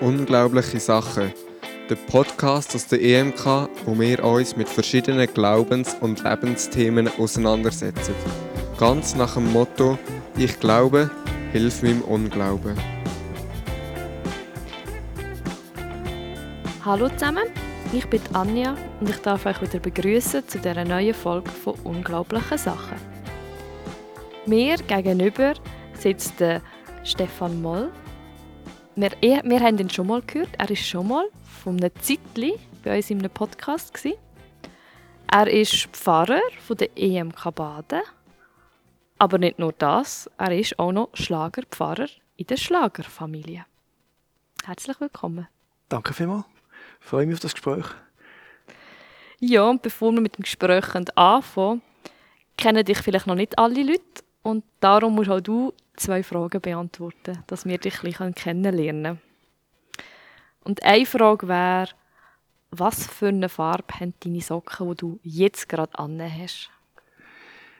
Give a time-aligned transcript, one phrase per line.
[0.00, 1.30] Unglaubliche Sachen.
[1.90, 8.14] Der Podcast aus der EMK, wo wir uns mit verschiedenen Glaubens- und Lebensthemen auseinandersetzen.
[8.78, 9.98] Ganz nach dem Motto:
[10.38, 11.10] Ich glaube,
[11.52, 12.78] hilf meinem Unglauben.
[16.82, 17.48] Hallo zusammen,
[17.92, 22.56] ich bin Anja und ich darf euch wieder begrüßen zu dieser neuen Folge von Unglaublichen
[22.56, 22.96] Sachen.
[24.46, 25.52] Mir gegenüber
[25.92, 26.62] sitzt der
[27.04, 27.90] Stefan Moll.
[28.96, 30.50] Wir, wir haben ihn schon mal gehört.
[30.58, 31.26] Er ist schon mal
[31.62, 33.94] von einem Zeitli bei uns in einem Podcast.
[33.94, 34.18] Gewesen.
[35.30, 38.02] Er ist Pfarrer von der EMK Baden.
[39.18, 43.64] Aber nicht nur das, er ist auch noch Schlagerpfarrer in der Schlagerfamilie.
[44.64, 45.46] Herzlich willkommen.
[45.88, 46.44] Danke vielmals.
[47.00, 47.84] Ich freue mich auf das Gespräch.
[49.38, 51.82] Ja, und bevor wir mit dem Gespräch anfangen,
[52.56, 54.24] kennen dich vielleicht noch nicht alle Leute.
[54.50, 59.20] Und darum musst auch du zwei Fragen beantworten, dass wir dich ein bisschen kennenlernen können.
[60.64, 61.88] Und eine Frage wäre,
[62.70, 66.70] was für eine Farbe haben deine Socken, die du jetzt gerade an hast?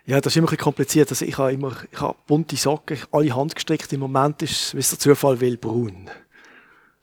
[0.07, 1.11] Ja, das ist immer ein kompliziert.
[1.11, 3.93] Also ich habe immer ich habe bunte Socken, alle handgestrickt.
[3.93, 6.11] Im Moment ist es, wie es der Zufall will, braun.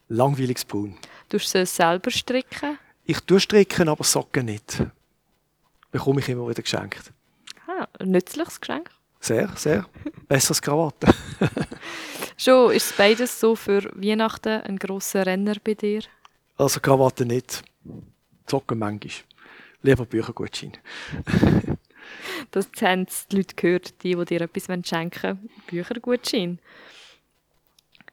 [0.10, 0.98] Langweiliges Braun.
[1.30, 2.80] Du sie selber stricken?
[3.06, 4.84] Ich tue stricken, aber Socken nicht.
[5.92, 7.12] Bekomme ich immer wieder geschenkt.
[7.68, 8.90] Ah, ein nützliches Geschenk.
[9.20, 9.86] Sehr, sehr.
[10.28, 11.14] Besseres Krawatte.
[12.38, 16.02] Schon, ist beides so für Weihnachten ein grosser Renner bei dir?
[16.58, 17.64] Also Krawatte nicht.
[18.48, 19.12] Socken manchmal.
[19.82, 20.73] Lieber Büchergutschein.
[22.52, 25.50] das haben die Leute gehört, die, die dir etwas schenken wollen.
[25.68, 26.60] Büchergutschein.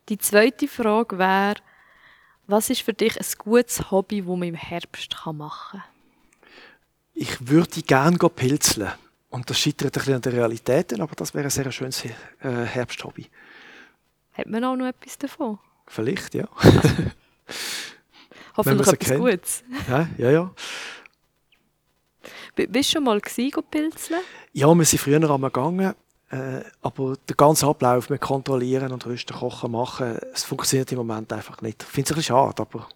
[0.09, 1.57] Die zweite Frage wäre,
[2.47, 5.83] was ist für dich ein gutes Hobby, das man im Herbst machen kann?
[7.15, 8.93] Ich würde gerne pilzeln.
[9.35, 12.13] Und das scheitert ein bisschen an den Realitäten, aber das wäre ein sehr schönes äh,
[12.41, 13.29] Herbsthobby.
[14.33, 15.59] Hat man auch noch etwas davon?
[15.89, 16.47] Vielleicht, ja.
[18.57, 19.21] Hoffentlich etwas kennt.
[19.21, 19.65] Gutes.
[19.89, 20.55] Ja, ja, ja.
[22.55, 24.21] Bist du schon mal pilzeln?
[24.53, 25.95] Ja, wir sind früher einmal gegangen.
[26.31, 31.33] Äh, aber der ganze Ablauf mit Kontrollieren und Rüsten, Kochen, Machen, es funktioniert im Moment
[31.33, 31.83] einfach nicht.
[31.83, 32.89] Ich finde es ein bisschen schade, aber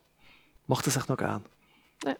[0.68, 1.42] macht das echt noch gerne.
[2.04, 2.14] Ja.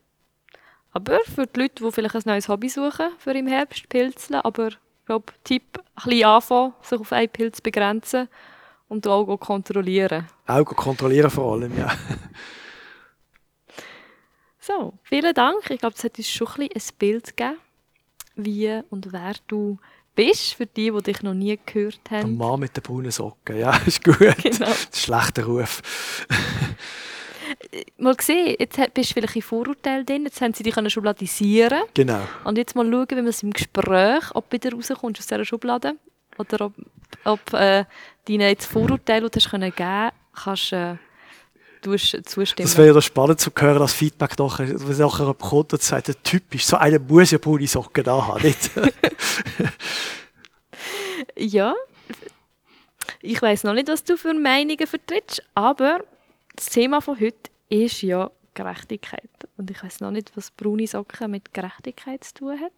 [0.99, 4.67] Aber für die Leute, die vielleicht ein neues Hobby suchen für im Herbst, Pilzeln, aber
[4.67, 8.29] ich glaube, Tipp, ein bisschen anfangen, sich auf einen Pilz begrenzen
[8.89, 10.27] und auch kontrollieren.
[10.49, 11.93] Auch kontrollieren vor allem, ja.
[14.59, 15.71] so, vielen Dank.
[15.71, 17.59] Ich glaube, es hat uns schon ein, ein Bild gegeben,
[18.35, 19.79] wie und wer du
[20.17, 22.37] bist, für die, die dich noch nie gehört haben.
[22.37, 24.19] Der Mann mit den braunen Socken, ja, ist gut.
[24.19, 24.73] Genau.
[24.93, 25.81] Schlechter Ruf.
[27.99, 32.21] mal gesehen, jetzt bist du vielleicht in Vorurteilen drin, jetzt haben sie dich schubladisieren Genau.
[32.45, 35.45] Und jetzt mal schauen, wie man es im Gespräch, ob du wieder rauskommst aus dieser
[35.45, 35.95] Schublade
[36.39, 36.73] oder ob,
[37.25, 37.85] ob äh,
[38.27, 40.97] deine jetzt Vorurteile, die du geben können, kannst äh,
[41.81, 42.67] zustimmen.
[42.67, 46.67] Das wäre ja spannend zu hören, das Feedback nachher, wenn nachher kommt und sagt, typisch,
[46.67, 48.71] so einer muss ja braune Socken da haben, nicht?
[51.37, 51.75] ja.
[53.21, 56.05] Ich weiß noch nicht, was du für Meinungen vertrittst, aber
[56.59, 59.31] das Thema von heute ist ja Gerechtigkeit.
[59.57, 62.73] Und ich weiß noch nicht, was braune Socken mit Gerechtigkeit zu tun hat.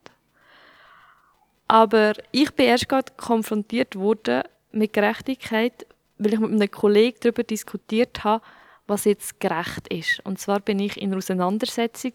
[1.67, 4.43] Aber ich bin erst gerade konfrontiert worden
[4.73, 5.87] mit Gerechtigkeit,
[6.19, 8.45] weil ich mit einem Kollegen darüber diskutiert habe,
[8.87, 10.21] was jetzt gerecht ist.
[10.25, 12.13] Und zwar bin ich in einer Auseinandersetzung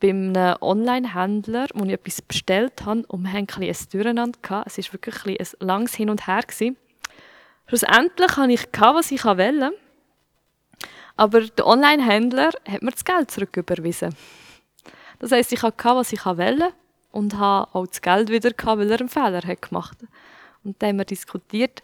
[0.00, 4.64] bei einem Online-Händler, wo ich etwas bestellt habe und wir hatten ein, ein Durcheinander.
[4.66, 6.42] Es war wirklich ein, langes Hin und Her.
[7.66, 9.72] Schlussendlich hatte ich, was ich wollte.
[11.16, 14.14] Aber der Online-Händler hat mir das Geld zurücküberwiesen.
[15.18, 16.72] Das heisst, ich hatte, was ich wollte
[17.12, 20.08] und habe auch das Geld wieder, weil er einen Fehler gemacht hat.
[20.64, 21.82] Und dann haben wir diskutiert,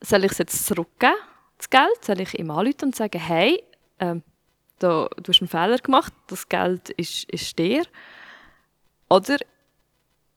[0.00, 1.14] soll ich es jetzt zurückgeben,
[1.58, 2.04] das Geld?
[2.04, 3.62] Soll ich ihm anrufen und sagen, hey,
[3.98, 4.22] ähm,
[4.78, 7.84] da, du hast einen Fehler gemacht, das Geld ist, ist dir?
[9.08, 9.36] Oder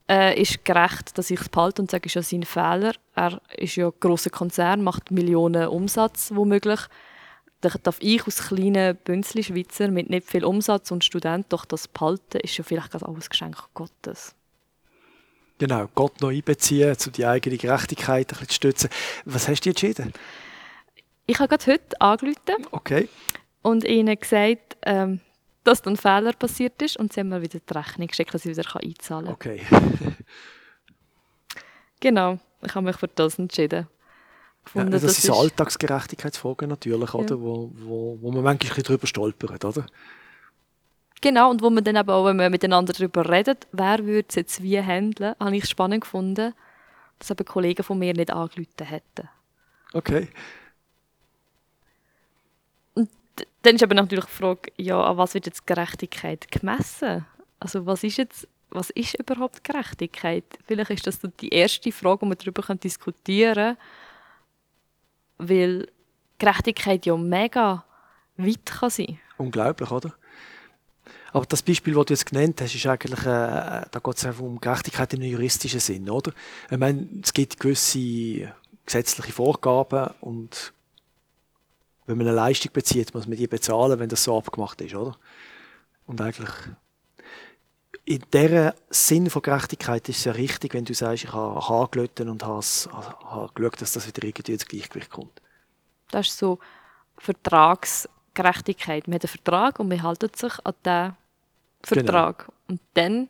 [0.09, 2.93] äh, ist gerecht, dass ich es behalte und sage, es ist ja sein Fehler.
[3.15, 6.81] Er ist ja ein grosser Konzern, macht Millionen Umsatz womöglich.
[7.63, 12.39] Dann darf ich als kleiner Bünzli-Schweizer mit nicht viel Umsatz und Student doch das behalten,
[12.41, 14.35] ist ja vielleicht auch ein Geschenk Gottes.
[15.59, 18.89] Genau, Gott noch einbeziehen, um die eigene Gerechtigkeit ein bisschen zu stützen.
[19.23, 20.11] Was hast du entschieden?
[21.25, 23.07] Ich habe gerade heute angerufen okay.
[23.61, 25.21] und ihnen gesagt, ähm,
[25.63, 28.43] dass dann ein Fehler passiert ist und sie haben mir wieder die Rechnung geschickt, dass
[28.43, 29.33] ich wieder einzahlen kann.
[29.33, 29.61] Okay.
[32.01, 33.87] genau, ich habe mich für das entschieden.
[34.63, 37.19] Gefunden, ja, das, das ist eine Alltagsgerechtigkeitsfrage natürlich, ja.
[37.19, 37.39] oder?
[37.39, 39.85] Wo, wo, wo man manchmal drüber stolpert, oder?
[41.23, 44.35] Genau, und wo man dann aber auch, wenn man miteinander darüber redet, wer würde es
[44.35, 46.53] jetzt wie handeln, habe ich spannend gefunden,
[47.17, 49.29] dass aber Kollegen von mir nicht angerufen hätten.
[49.93, 50.27] Okay.
[52.93, 53.09] Und
[53.61, 57.25] dann ist aber natürlich die Frage, ja, an was wird jetzt Gerechtigkeit gemessen?
[57.59, 60.43] Also was ist jetzt, was ist überhaupt Gerechtigkeit?
[60.67, 63.77] Vielleicht ist das die erste Frage, die wir darüber diskutieren können,
[65.37, 65.87] weil
[66.37, 67.83] Gerechtigkeit ja mega
[68.37, 69.19] weit kann sein.
[69.37, 70.13] Unglaublich, oder?
[71.31, 73.25] Aber das Beispiel, das du jetzt genannt hast, ist eigentlich, äh,
[73.89, 76.31] da geht es einfach um Gerechtigkeit im juristischen Sinn, oder?
[76.69, 78.53] Ich meine, es gibt gewisse
[78.85, 80.73] gesetzliche Vorgaben und
[82.05, 85.17] wenn man eine Leistung bezieht, muss man die bezahlen, wenn das so abgemacht ist, oder?
[86.05, 86.49] Und eigentlich
[88.05, 92.27] in diesem Sinn von Gerechtigkeit ist es ja richtig, wenn du sagst, ich habe angelötet
[92.27, 95.41] und habe, habe geschaut, dass das wieder irgendwie ins Gleichgewicht kommt.
[96.11, 96.59] Das ist so
[97.17, 99.07] Vertragsgerechtigkeit.
[99.07, 101.17] Man hat einen Vertrag und man haltet sich an diesen
[101.81, 102.39] Vertrag.
[102.39, 102.53] Genau.
[102.67, 103.29] Und dann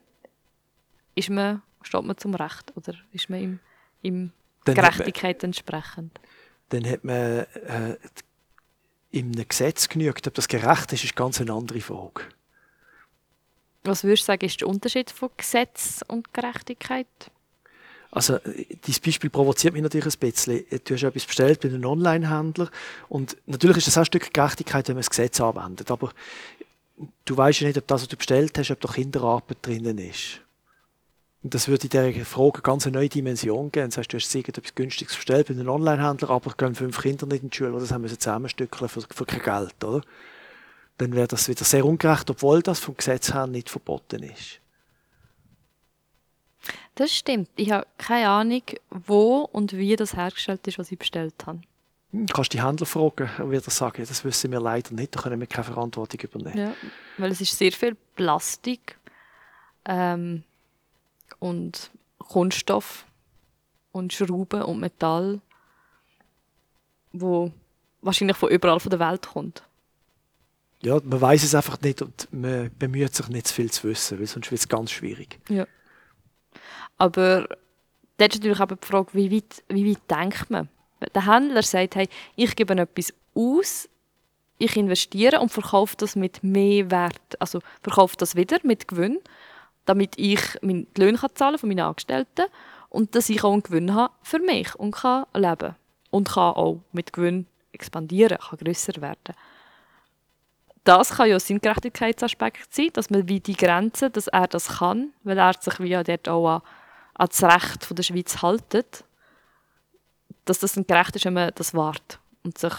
[1.13, 3.59] ist man, steht man zum Recht oder ist man im,
[4.01, 4.31] im
[4.65, 6.19] Gerechtigkeit man, entsprechend.
[6.69, 7.97] Dann hat man äh,
[9.11, 10.27] in einem Gesetz genügt.
[10.27, 12.23] Ob das gerecht ist, ist ganz eine andere Frage.
[13.93, 17.05] Was würdest du sagen, ist der Unterschied von Gesetz und Gerechtigkeit?
[18.09, 18.39] Also,
[18.87, 20.65] dieses Beispiel provoziert mich natürlich ein bisschen.
[20.83, 22.71] Du hast etwas bestellt bei einem Online-Händler
[23.07, 26.11] und natürlich ist das auch ein Stück Gerechtigkeit, wenn man das Gesetz anwendet, aber
[27.25, 30.41] du weißt ja nicht, ob das, was du bestellt hast, ob da Kinderarbeit drinnen ist.
[31.43, 33.91] Und das würde dieser Frage eine ganz neue Dimension geben.
[33.91, 37.43] Das heißt, du hast etwas Günstiges bestellt bei einem Online-Händler, aber gehen fünf Kinder nicht
[37.43, 40.01] in die Schule, oder das haben wir zusammenstückeln für, für kein Geld, oder?
[41.03, 44.61] Dann wäre das wieder sehr ungerecht, obwohl das vom Gesetz her nicht verboten ist.
[46.95, 47.49] Das stimmt.
[47.57, 51.59] Ich habe keine Ahnung, wo und wie das hergestellt ist, was ich bestellt habe.
[52.11, 55.21] Hm, du kannst die Händler fragen, wird er sagen, das wissen wir leider nicht, da
[55.21, 56.57] können wir keine Verantwortung übernehmen.
[56.57, 56.73] Ja,
[57.17, 58.97] weil es ist sehr viel Plastik
[59.83, 60.43] ähm,
[61.39, 63.05] und Kunststoff
[63.91, 65.41] und Schrauben und Metall,
[67.11, 67.51] wo
[68.01, 69.63] wahrscheinlich von überall von der Welt kommt.
[70.83, 74.19] Ja, man weiß es einfach nicht und man bemüht sich nicht zu viel zu wissen,
[74.19, 75.39] weil sonst wird es ganz schwierig.
[75.49, 75.65] Ja.
[76.97, 77.47] Aber
[78.17, 80.69] da ist natürlich aber die Frage, wie weit, wie weit denkt man?
[81.13, 83.89] Der Händler sagt, hey, ich gebe etwas aus,
[84.57, 87.39] ich investiere und verkaufe das mit mehr Wert.
[87.39, 89.19] Also verkaufe das wieder mit Gewinn,
[89.85, 92.45] damit ich die Löhne zahlen von meinen Angestellten
[92.89, 95.75] und dass ich auch einen Gewinn habe für mich und kann leben.
[96.11, 99.33] Und kann auch mit Gewinn expandieren, kann grösser werden.
[100.83, 105.13] Das kann ja ein Gerechtigkeitsaspekt sein, dass man wie die Grenze, dass er das kann,
[105.23, 106.61] weil er sich wie dort auch an,
[107.13, 109.05] an das Recht von der Schweiz haltet
[110.45, 112.73] dass das dann gerecht ist, wenn man das wahrt und sich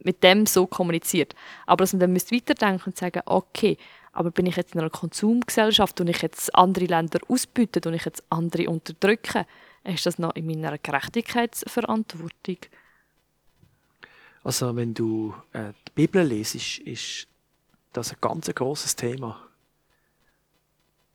[0.00, 1.34] mit dem so kommuniziert.
[1.66, 3.76] Aber dass man dann weiterdenken und sagen, okay,
[4.12, 8.04] aber bin ich jetzt in einer Konsumgesellschaft und ich jetzt andere Länder ausbüte und ich
[8.04, 9.46] jetzt andere unterdrücke,
[9.84, 12.58] ist das noch in meiner Gerechtigkeitsverantwortung?
[14.44, 17.26] Also wenn du äh, die Bibel lesest, ist
[17.92, 19.48] das ein ganz großes Thema.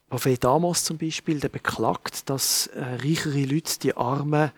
[0.09, 4.51] Prophet Amos zum Beispiel, der beklagt, dass äh, reichere Leute die Armen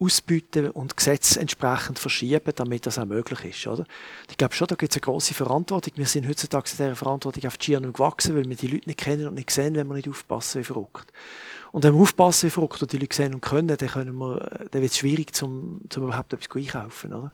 [0.00, 3.66] ausbieten und Gesetze entsprechend verschieben, damit das auch möglich ist.
[3.66, 3.84] Oder?
[4.30, 5.92] Ich glaube schon, da gibt es eine grosse Verantwortung.
[5.96, 9.00] Wir sind heutzutage in dieser Verantwortung auf die Schienen gewachsen, weil wir die Leute nicht
[9.00, 11.12] kennen und nicht sehen, wenn wir nicht aufpassen wie verrückt.
[11.72, 14.68] Und wenn wir aufpassen wie verrückt und die Leute sehen und können, dann, können wir,
[14.70, 17.12] dann wird es schwierig, zum, zum überhaupt etwas einkaufen.
[17.12, 17.32] Oder?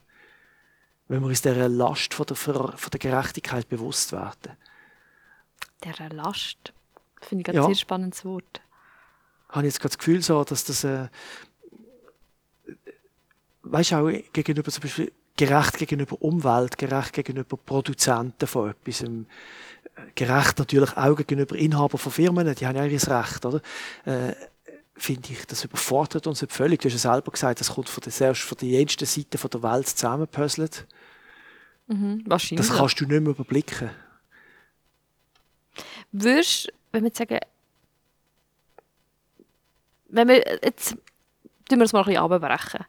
[1.11, 4.53] Wenn wir uns dieser Last von der, von der Gerechtigkeit bewusst werden.
[5.83, 6.73] Dieser Last?
[7.21, 7.67] Finde ich ein ja.
[7.67, 8.61] sehr spannendes Wort.
[9.49, 11.09] Habe ich jetzt gerade das Gefühl, so, dass das, äh,
[13.65, 19.27] weißt du, auch gegenüber zum Beispiel gerecht gegenüber Umwelt, gerecht gegenüber Produzenten von etwas, ähm,
[20.15, 23.61] gerecht natürlich auch gegenüber Inhabern von Firmen, die haben ja ihr Recht, oder?
[24.05, 24.35] Äh,
[24.95, 26.81] finde ich, das überfordert uns völlig.
[26.81, 29.51] Du hast ja selber gesagt, das kommt von der, selbst von der jensten Seite von
[29.51, 30.87] der Welt zusammenpuzzelt.
[31.91, 32.69] Mhm, wahrscheinlich.
[32.69, 33.91] Das kannst du nicht mehr überblicken.
[36.13, 37.39] Würdest wenn wir sagen,
[40.09, 40.97] wenn wir jetzt,
[41.69, 42.85] tun wir es mal ein bisschen abbrechen.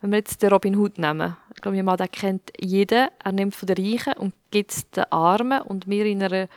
[0.00, 3.54] Wenn wir jetzt den Robin Hood nehmen, ich glaube, jemand der kennt jeden, er nimmt
[3.54, 6.48] von den Reichen und gibt es den Armen und wir in einer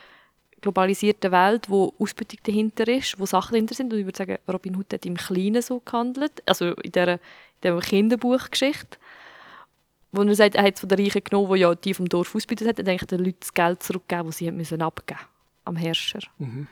[0.59, 3.93] globalisierten Welt, wo Ausbeutung dahinter ist, wo Sachen dahinter sind.
[3.93, 7.19] Und ich würde sagen, Robin Hood hat im Kleinen so gehandelt, also in dieser, in
[7.63, 8.97] dieser Kinderbuchgeschichte,
[10.11, 12.33] wo er sagt, er hat es von den Reichen genommen, die ja die vom Dorf
[12.35, 15.19] ausgebeutet hat, und eigentlich den Leuten das Geld zurückgegeben, das sie müssen abgeben
[15.65, 16.19] am Herrscher.
[16.37, 16.67] Mhm.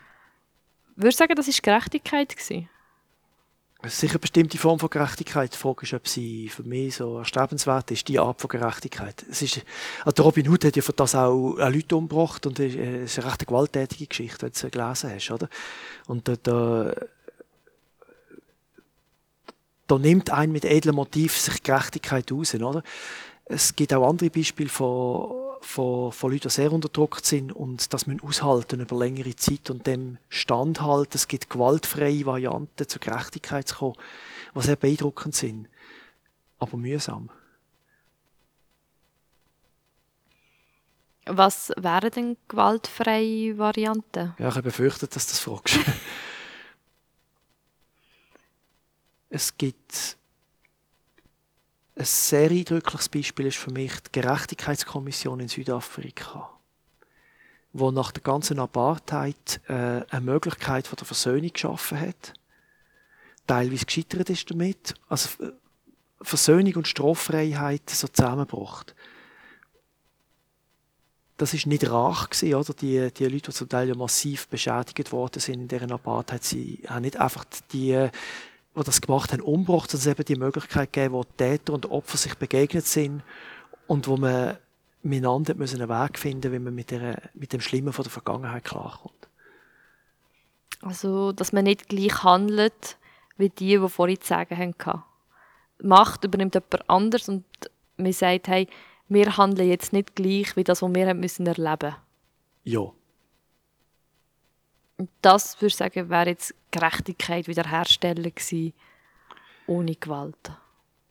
[0.95, 2.35] Würdest du sagen, das war Gerechtigkeit?
[2.35, 2.69] Gewesen?
[3.83, 5.53] Es ist sicher eine bestimmte Form von Gerechtigkeit.
[5.53, 9.23] Die Frage ist, ob sie für mich so erstrebenswert ist, die Art von Gerechtigkeit.
[9.29, 9.61] Es ist,
[10.03, 13.45] also Robin Hood hat ja für das auch Leute umgebracht und es ist eine recht
[13.45, 15.47] gewalttätige Geschichte, wenn du sie gelesen hast, oder?
[16.07, 16.91] Und da, da,
[19.85, 22.81] da nimmt ein mit edlem Motiv sich Gerechtigkeit raus, oder?
[23.49, 28.07] Es gibt auch andere Beispiele von von, von Leuten, die sehr unterdrückt sind und das
[28.07, 31.15] müssen aushalten über längere Zeit und dem standhalten.
[31.15, 33.95] Es gibt gewaltfreie Varianten, zur Gerechtigkeit zu kommen,
[34.55, 35.67] die sehr beeindruckend sind,
[36.59, 37.29] aber mühsam.
[41.25, 44.33] Was wären denn gewaltfreie Varianten?
[44.39, 45.77] Ja, ich habe befürchtet, dass du das fragst.
[49.29, 50.16] es gibt
[51.97, 56.49] ein sehr eindrückliches Beispiel ist für mich die Gerechtigkeitskommission in Südafrika,
[57.73, 62.33] wo nach der ganzen Apartheid äh, eine Möglichkeit von der Versöhnung geschaffen hat.
[63.47, 64.93] Teilweise gescheitert ist damit.
[65.09, 65.51] Also äh,
[66.21, 68.95] Versöhnung und Straffreiheit so zusammengebracht.
[71.37, 72.73] Das ist nicht rach gewesen, oder?
[72.73, 77.03] Die, die Leute, die zum Teil massiv beschädigt worden sind in deren Apartheid, sie haben
[77.03, 78.09] nicht einfach die
[78.77, 82.17] die das gemacht haben, umgebracht, sondern es eben die Möglichkeit gegeben, wo Täter und Opfer
[82.17, 83.23] sich begegnet sind
[83.87, 84.57] und wo man
[85.03, 88.63] miteinander müssen einen Weg finden wie man mit, der, mit dem Schlimmen von der Vergangenheit
[88.63, 89.13] klarkommt.
[90.81, 92.97] Also, dass man nicht gleich handelt,
[93.37, 95.03] wie die, die vorhin zu sagen haben.
[95.81, 97.45] Macht übernimmt jemand anders und
[97.97, 98.67] man sagt, hey,
[99.09, 101.95] wir handeln jetzt nicht gleich, wie das, was wir haben müssen erleben
[102.63, 102.91] Ja.
[105.21, 108.73] Das, würde ich sagen, wäre jetzt Gerechtigkeit wiederherstellen gewesen,
[109.65, 110.51] ohne Gewalt.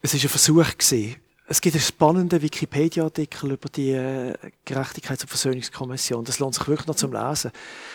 [0.03, 0.77] Es war ein Versuch.
[0.79, 1.17] Gewesen.
[1.49, 4.35] Es gibt einen spannenden Wikipedia-Artikel über die äh,
[4.67, 6.25] Gerechtigkeits- und Versöhnungskommission.
[6.25, 7.53] Das lohnt sich wirklich noch zum Lesen.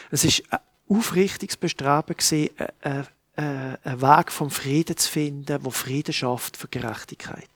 [0.10, 3.04] Es war ein aufrichtiges Bestreben, gewesen, äh,
[3.36, 7.50] äh, einen Weg vom Frieden zu finden, der Frieden schafft für Gerechtigkeit.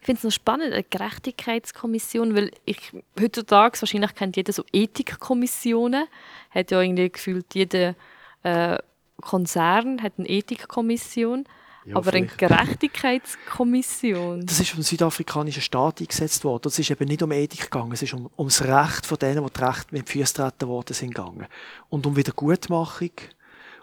[0.00, 6.06] Ich finde es noch spannend, eine Gerechtigkeitskommission, weil ich heutzutage, wahrscheinlich kennt jeder so Ethikkommissionen,
[6.50, 7.96] hat ja irgendwie gefühlt jeder
[8.44, 8.78] äh,
[9.22, 11.44] Konzern hat eine Ethikkommission,
[11.84, 12.42] ja, aber vielleicht.
[12.42, 14.46] eine Gerechtigkeitskommission.
[14.46, 16.68] Das ist vom südafrikanischen Staat eingesetzt worden.
[16.68, 19.44] Es ist eben nicht um Ethik gegangen, es ist um, um das Recht von denen,
[19.44, 21.46] die das Recht mit Füßen treten worden sind, gegangen.
[21.88, 23.10] Und um Wiedergutmachung.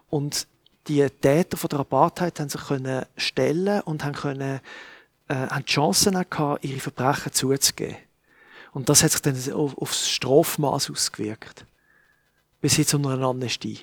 [0.09, 0.47] Und
[0.87, 4.59] die Täter von der Apartheid haben sich können stellen und haben können,
[5.27, 7.97] äh, haben die Chancen gehabt, ihre Verbrechen zuzugeben.
[8.71, 11.65] Und das hat sich dann auf, aufs Strafmaß ausgewirkt.
[12.61, 13.79] Bis hin zu einer Amnestie.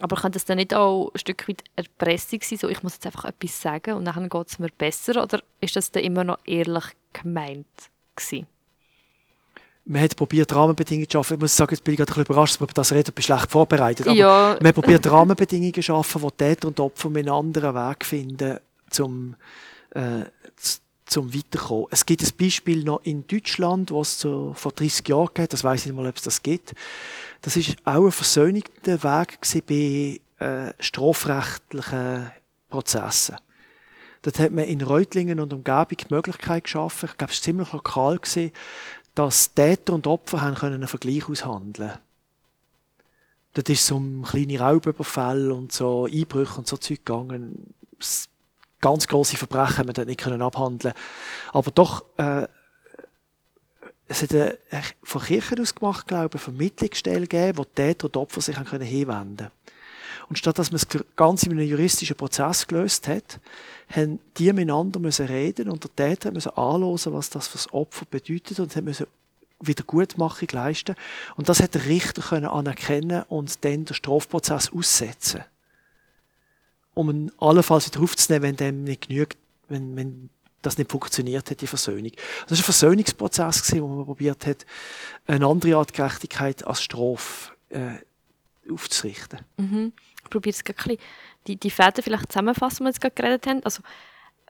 [0.00, 3.06] Aber kann das dann nicht auch ein Stück weit Erpressung sein, so ich muss jetzt
[3.06, 5.22] einfach etwas sagen und dann geht es mir besser?
[5.22, 7.66] Oder ist das dann immer noch ehrlich gemeint
[8.16, 8.46] gewesen?
[9.84, 11.34] Man hat probiert, Rahmenbedingungen zu schaffen.
[11.34, 13.22] Ich muss sagen, jetzt bin ich gerade ein bisschen überrascht, dass man das redet, bin
[13.22, 14.06] schlecht vorbereitet.
[14.06, 14.56] Aber ja.
[14.60, 19.36] man hat probiert, Rahmenbedingungen zu schaffen, wo Täter und Opfer einen anderen Weg finden, zum,
[19.90, 20.24] äh,
[21.10, 21.86] zum Weiterkommen.
[21.90, 25.64] Es gibt ein Beispiel noch in Deutschland, wo es so vor 30 Jahren geht, das
[25.64, 26.74] weiß ich nicht mal, ob es das gibt.
[27.42, 32.30] Das ist auch ein versöhnender Weg bei äh, strafrechtlichen
[32.68, 33.36] Prozessen.
[34.22, 37.72] Dort hat man in Reutlingen und Umgebung die Möglichkeit geschaffen, ich glaube, es war ziemlich
[37.72, 38.52] lokal, gewesen,
[39.14, 41.92] dass Täter und Opfer haben können einen Vergleich aushandeln
[43.52, 47.74] Dort ist es um kleine Raubüberfälle und so Einbrüche und so Zeug gegangen.
[48.80, 50.94] Ganz grosse Verbrechen haben wir nicht können abhandeln
[51.52, 52.46] Aber doch äh,
[54.08, 54.58] es hat eine,
[55.04, 58.40] von Kirchen aus gemacht, glaube ich, eine Vermittlungsstelle gegeben, wo die Täter und die Opfer
[58.40, 59.50] sich können hinwenden können.
[60.28, 63.40] Und statt dass man es ganz in einem juristischen Prozess gelöst hat,
[63.88, 68.06] haben die miteinander müssen reden und der Täter müssen anhören, was das für das Opfer
[68.08, 69.06] bedeutet und müssen
[69.60, 70.96] Wiedergutmachung leisten.
[71.36, 75.44] Und das hat der Richter können anerkennen und dann den Strafprozess aussetzen.
[77.00, 79.38] Um ihn allenfalls wieder aufzunehmen, wenn dem nicht genügt,
[79.68, 80.30] wenn, wenn
[80.62, 82.12] das nicht funktioniert hat, die Versöhnung.
[82.46, 84.66] Das war ein Versöhnungsprozess, wo man probiert hat,
[85.26, 87.94] eine andere Art Gerechtigkeit als Strafe äh,
[88.70, 89.40] aufzurichten.
[89.56, 89.92] Mhm.
[90.22, 90.98] Ich probiere es gerade
[91.46, 93.64] die, die Fäden vielleicht zusammenfassen, die wir gerade geredet haben.
[93.64, 93.82] Also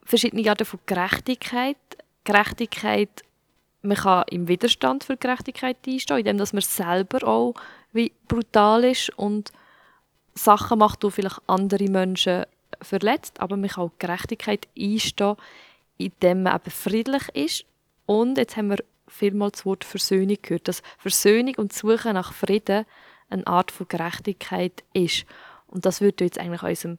[0.03, 1.77] verschiedene Arten von Gerechtigkeit.
[2.25, 3.23] Gerechtigkeit,
[3.83, 7.55] man kann im Widerstand für Gerechtigkeit einstehen, indem man selber auch
[7.93, 9.53] wie brutal ist und
[10.45, 12.45] Sachen macht, die vielleicht andere Menschen
[12.81, 15.37] verletzt, aber man kann auch Gerechtigkeit einstehen,
[15.99, 17.65] indem man eben friedlich ist.
[18.07, 22.87] Und jetzt haben wir vielmals das Wort Versöhnung gehört, dass Versöhnung und Suche nach Frieden
[23.29, 25.27] eine Art von Gerechtigkeit ist.
[25.67, 26.99] Und das würde jetzt eigentlich unserem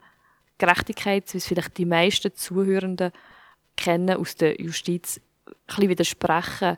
[0.58, 3.12] Gerechtigkeit, wie es vielleicht die meisten Zuhörenden
[3.76, 6.78] kennen aus der Justiz, ein bisschen widersprechen.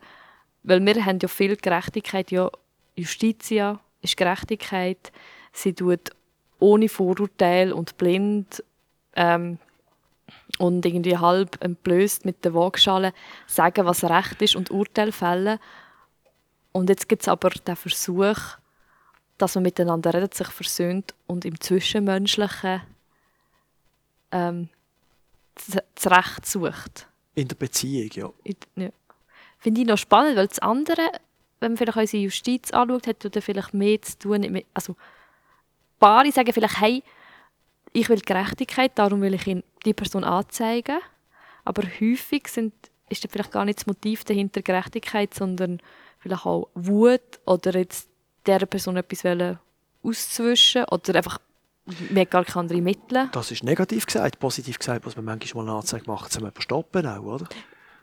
[0.63, 2.49] Weil wir haben ja viel Gerechtigkeit, ja,
[2.95, 5.11] Justitia ist Gerechtigkeit,
[5.51, 6.11] sie tut
[6.59, 8.63] ohne Vorurteil und blind
[9.15, 9.57] ähm,
[10.59, 13.13] und irgendwie halb entblößt mit der Waagschale
[13.47, 15.59] sagen, was recht ist und Urteil fällen.
[16.71, 18.37] Und jetzt gibt es aber den Versuch,
[19.37, 22.81] dass man miteinander redet, sich versöhnt und im Zwischenmenschlichen
[24.31, 24.69] ähm,
[25.55, 27.07] das Recht sucht.
[27.35, 28.53] In der Beziehung, ja.
[28.75, 28.89] ja.
[29.59, 31.01] finde ich noch spannend, weil das andere,
[31.59, 34.41] wenn man vielleicht unsere Justiz anschaut, hat dann vielleicht mehr zu tun.
[34.41, 34.95] mit- Also,
[36.03, 37.01] Paare sagen vielleicht, hey,
[37.93, 40.99] ich will Gerechtigkeit, darum will ich ihn, die Person anzeigen.
[41.63, 42.73] Aber häufig sind,
[43.07, 45.79] ist vielleicht gar nicht das Motiv dahinter Gerechtigkeit, sondern
[46.19, 48.09] vielleicht auch Wut oder jetzt
[48.45, 49.59] dieser Person etwas wollen
[50.03, 51.39] auszuwischen oder einfach,
[51.87, 53.29] hat gar keine anderen Mittel.
[53.31, 54.39] Das ist negativ gesagt.
[54.39, 57.47] Positiv gesagt, was man manchmal mal eine Anzeige macht, zum jemanden stoppen auch, oder?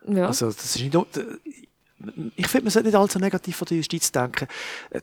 [0.06, 0.26] Ja.
[0.28, 1.06] Also, das ist nicht, nur-
[2.36, 4.48] ich finde, man sollte nicht allzu negativ von der Justiz denken.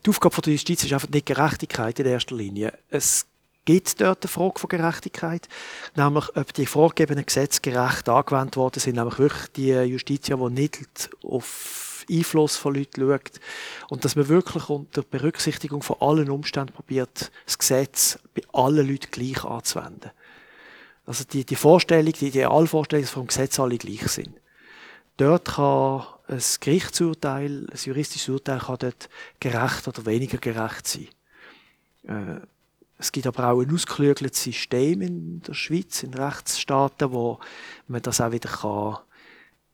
[0.05, 2.73] Die Aufgabe von der Justiz ist einfach nicht Gerechtigkeit in erster Linie.
[2.89, 3.27] Es
[3.65, 5.47] gibt dort eine Frage von Gerechtigkeit,
[5.95, 11.09] nämlich ob die vorgegebenen Gesetze gerecht angewendet worden sind, nämlich wirklich die Justiz, die nicht
[11.23, 13.39] auf Einfluss von Leuten schaut
[13.89, 19.11] und dass man wirklich unter Berücksichtigung von allen Umständen probiert, das Gesetz bei allen Leuten
[19.11, 20.11] gleich anzuwenden.
[21.05, 24.31] Also die, die Vorstellung, die Idealvorstellung, dass vom Gesetz alle gleich sind.
[25.17, 31.07] Dort kann ein Gerichtsurteil, ein juristisches Urteil kann dort gerecht oder weniger gerecht sein.
[32.07, 32.41] Äh,
[32.99, 37.39] es gibt aber auch ein ausgeklügeltes System in der Schweiz, in Rechtsstaaten, wo
[37.87, 38.97] man das auch wieder kann,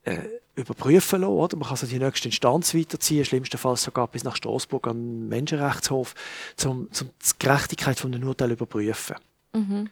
[0.04, 1.58] äh, überprüfen lassen, oder?
[1.58, 5.30] Man kann es in die nächste Instanz weiterziehen, schlimmstenfalls sogar bis nach Straßburg an den
[5.30, 6.14] Menschenrechtshof,
[6.66, 9.16] um, um die Gerechtigkeit von einem Urteil zu überprüfen.
[9.54, 9.90] Mhm.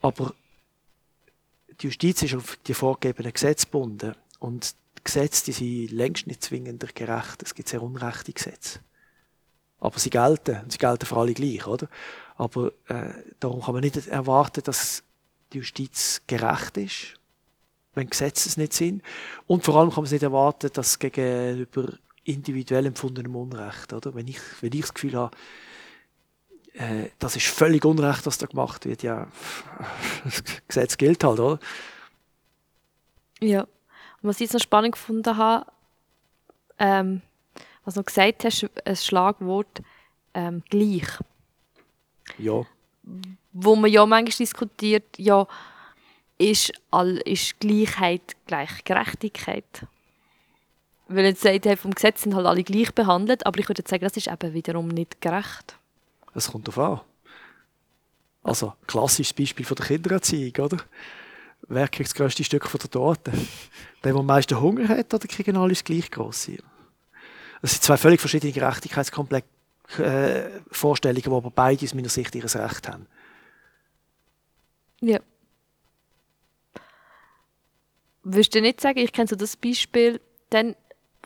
[0.00, 0.32] Aber
[1.80, 4.14] die Justiz ist auf die vorgegebenen Gesetze gebunden.
[4.38, 7.42] Und Gesetze die sind längst nicht zwingend gerecht.
[7.42, 8.80] Es gibt sehr unrechte Gesetze.
[9.78, 10.60] Aber sie gelten.
[10.62, 11.88] Und sie gelten für alle gleich, oder?
[12.36, 15.02] Aber äh, darum kann man nicht erwarten, dass
[15.52, 17.14] die Justiz gerecht ist,
[17.94, 19.02] wenn Gesetze es nicht sind.
[19.46, 21.92] Und vor allem kann man es nicht erwarten, dass gegenüber
[22.24, 24.14] individuell empfundenem Unrecht, oder?
[24.14, 25.36] Wenn ich, wenn ich das Gefühl habe,
[26.74, 29.26] äh, das ist völlig unrecht, was da gemacht wird, ja,
[30.24, 31.58] das Gesetz gilt halt, oder?
[33.40, 33.66] Ja.
[34.22, 35.66] Und was ich jetzt noch spannend gefunden habe,
[36.78, 37.22] ähm,
[37.84, 39.82] was du gesagt hast, ein Schlagwort
[40.34, 41.08] ähm, gleich.
[42.38, 42.64] Ja.
[43.52, 45.46] Wo man ja manchmal diskutiert, ja,
[46.38, 49.86] ist, all, ist Gleichheit gleich Gerechtigkeit?
[51.08, 54.04] Weil jetzt sagt, hey, vom Gesetz sind halt alle gleich behandelt, aber ich würde sagen,
[54.04, 55.76] das ist eben wiederum nicht gerecht.
[56.34, 57.06] Es kommt darauf an.
[58.42, 60.78] Also, klassisches Beispiel von der Kindererziehung, oder?
[61.70, 63.32] Wer kriegt das grösste Stück von der Torte?
[64.02, 66.56] Der, der am meisten Hunger hat, oder kriegen alle das gleich grosse?
[67.60, 69.46] Das sind zwei völlig verschiedene Gerechtigkeitsvorstellungen,
[69.98, 73.06] äh, Vorstellungen, die aber beide aus meiner Sicht ihr Recht haben.
[75.02, 75.20] Ja.
[78.22, 80.74] Würdest du nicht sagen, ich kenne so das Beispiel, dann,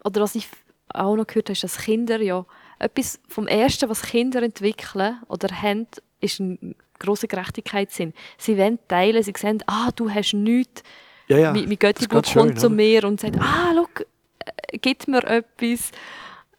[0.03, 0.49] oder was ich
[0.89, 2.45] auch noch gehört habe, ist, dass Kinder ja
[2.81, 5.87] etwas vom Ersten, was Kinder entwickeln oder haben,
[6.19, 6.75] ist ein
[7.05, 8.13] grosser Gerechtigkeitssinn.
[8.39, 10.83] Sie wollen teilen, sie sehen, ah, du hast nichts.
[11.29, 11.53] Ja, ja.
[11.53, 12.77] mein, mein Götti ganz schön, kommt zu oder?
[12.77, 13.87] mir und sagt, ah, schau,
[14.45, 15.91] äh, gib mir etwas,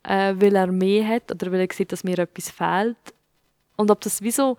[0.04, 2.98] äh, weil er mehr hat oder weil er sieht, dass mir etwas fehlt.
[3.76, 4.58] Und ob das wie so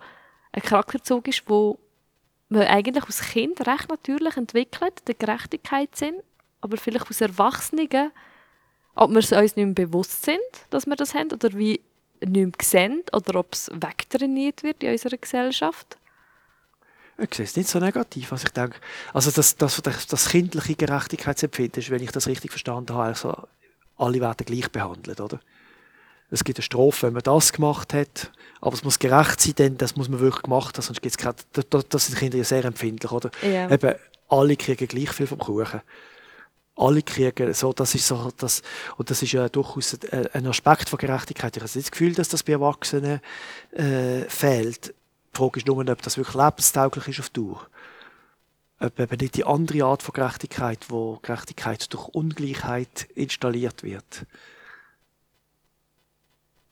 [0.51, 1.77] ein Charakterzug ist, wo
[2.49, 6.21] man eigentlich als Kind recht natürlich entwickelt, der Gerechtigkeitssinn,
[6.61, 8.11] aber vielleicht als Erwachsene,
[8.95, 11.81] ob wir es uns nicht mehr bewusst sind, dass wir das haben, oder wie
[12.21, 15.97] nicht mehr sehen, oder ob es wegtrainiert wird in unserer Gesellschaft.
[17.19, 18.77] Ich sehe es nicht so negativ, als ich denke.
[19.13, 23.35] Also das, das, das, das kindliche Gerechtigkeitsempfinden ist, wenn ich das richtig verstanden habe, also
[23.97, 25.39] alle werden gleich behandelt, oder?
[26.29, 29.77] Es gibt eine Strafe, wenn man das gemacht hat, aber es muss gerecht sein, denn
[29.77, 32.37] das muss man wirklich gemacht haben, sonst gibt es keine, da- da- das sind Kinder
[32.37, 33.31] ja sehr empfindlich, oder?
[33.41, 33.71] Ja.
[33.71, 33.95] Eben,
[34.29, 35.81] alle kriegen gleich viel vom Kuchen.
[36.77, 38.61] Alle kriegen so, das ist so, das,
[38.97, 41.57] und das ist ja durchaus ein, Aspekt von Gerechtigkeit.
[41.57, 43.19] Ich habe nicht das Gefühl, dass das bei Erwachsenen
[43.71, 44.93] äh, fehlt.
[45.33, 47.67] Die Frage ist nur, ob das wirklich lebenstauglich ist auf Dauer.
[48.79, 54.27] Ob eben nicht die andere Art von Gerechtigkeit, wo Gerechtigkeit durch Ungleichheit installiert wird.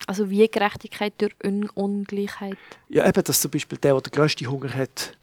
[0.05, 2.57] Also wie Gerechtigkeit durch Un Ungleichheit.
[2.89, 5.17] Ja, eben, dass zum Beispiel der, der den grössten Hunger hat,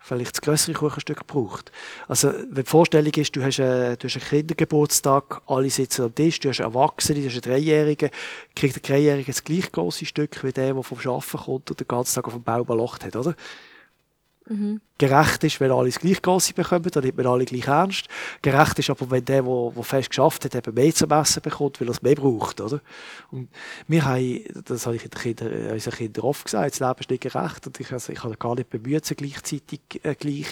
[0.00, 1.70] vielleicht das größere Kuchenstück braucht.
[2.08, 6.14] Also, wenn die Vorstellung ist, du hast, einen, du hast einen Kindergeburtstag, alle sitzen am
[6.14, 8.10] Tisch, du hast einen Erwachsenen, du hast einen Dreijährigen,
[8.56, 11.86] kriegt der Dreijährige das gleich große Stück wie der, der vom Arbeiten kommt und den
[11.86, 13.34] ganzen Tag auf dem Bau balocht hat, oder?
[14.98, 18.08] Gerecht ist, wenn alle das gleich grosse bekommen, dann nimmt man alle gleich ernst.
[18.42, 21.88] Gerecht ist aber, wenn der, der, fest geschafft hat, eben mehr zum Essen bekommt, weil
[21.88, 22.80] er es mehr braucht, oder?
[23.30, 23.48] Und
[23.86, 27.10] wir haben, das habe ich den Kindern, äh, unseren Kindern oft gesagt, das Leben ist
[27.10, 30.48] nicht gerecht und ich, also, ich habe gar nicht bemüht, sie gleichzeitig äh, gleich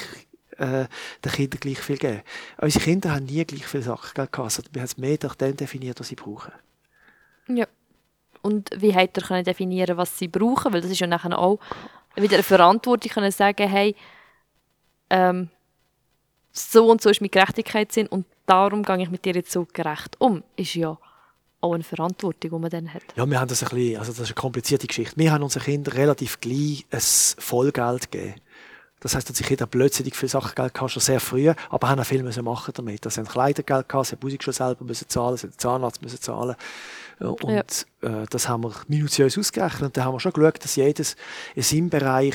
[0.58, 0.86] äh,
[1.24, 2.22] den Kindern gleich viel geben.
[2.60, 4.38] Unsere Kinder haben nie gleich viel Sachen gehabt.
[4.38, 6.52] Also wir haben es mehr nach dem definiert, was sie brauchen.
[7.48, 7.66] Ja.
[8.42, 10.72] Und wie hat er können definieren, was sie brauchen?
[10.72, 11.58] Weil das ist ja nachher auch
[12.22, 13.94] wieder eine Verantwortung, können sagen, hey,
[15.10, 15.48] ähm,
[16.52, 20.16] so und so ist meine Gerechtigkeitssinn und darum gehe ich mit dir jetzt so gerecht
[20.20, 20.98] um, ist ja
[21.60, 23.02] auch eine Verantwortung, die man dann hat.
[23.16, 25.16] Ja, wir haben das ein bisschen, also das ist eine komplizierte Geschichte.
[25.16, 28.40] Wir haben unseren Kindern relativ gleich ein Vollgeld gegeben.
[29.00, 32.06] Das heisst, dass ich jeder plötzlich viel Sachgeld gehabt, schon sehr früh, aber haben auch
[32.06, 33.06] viel müssen machen damit.
[33.06, 35.58] Also, sie haben Kleidergeld gehabt, sie haben Musik schon selber müssen zahlen, sie haben den
[35.58, 36.56] Zahnarzt müssen zahlen.
[37.20, 38.22] Und ja.
[38.22, 39.82] äh, das haben wir minutiös ausgerechnet.
[39.82, 41.16] Und da haben wir schon geschaut, dass jedes
[41.54, 42.34] in seinem Bereich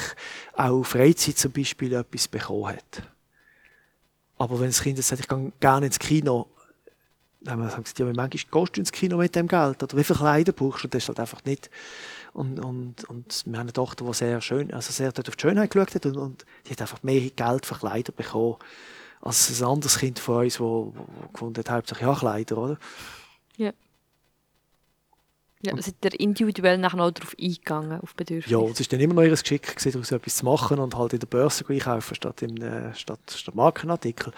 [0.56, 3.04] auch Freizeit zum Beispiel etwas bekommen hat.
[4.38, 6.48] Aber wenn das Kind jetzt sagt, ich gehe gerne ins Kino,
[7.42, 9.84] dann haben wir gesagt, ja, manchmal gehst du ins Kino mit dem Geld?
[9.84, 10.88] Oder wie viele Kleider brauchst du?
[10.88, 11.70] Das ist halt einfach nicht
[12.34, 15.42] und, und, und wir haben eine Tochter, die sehr schön, also sehr dort auf die
[15.42, 18.58] Schönheit geschaut hat und, und die hat einfach mehr Geld für Kleider bekommen
[19.22, 22.78] als ein anderes Kind von uns, wo, wo gefunden hat, hauptsächlich ja Kleider, oder?
[23.58, 23.72] Ja.
[25.66, 28.54] Ja, seid ihr individuell nachher noch darauf eingegangen, auf Bedürfnisse?
[28.54, 31.20] Ja, es ist dann immer noch ihr Geschick, daraus etwas zu machen und halt in
[31.20, 34.34] der Börse einkaufen, statt, im, äh, statt, statt Markenartikel.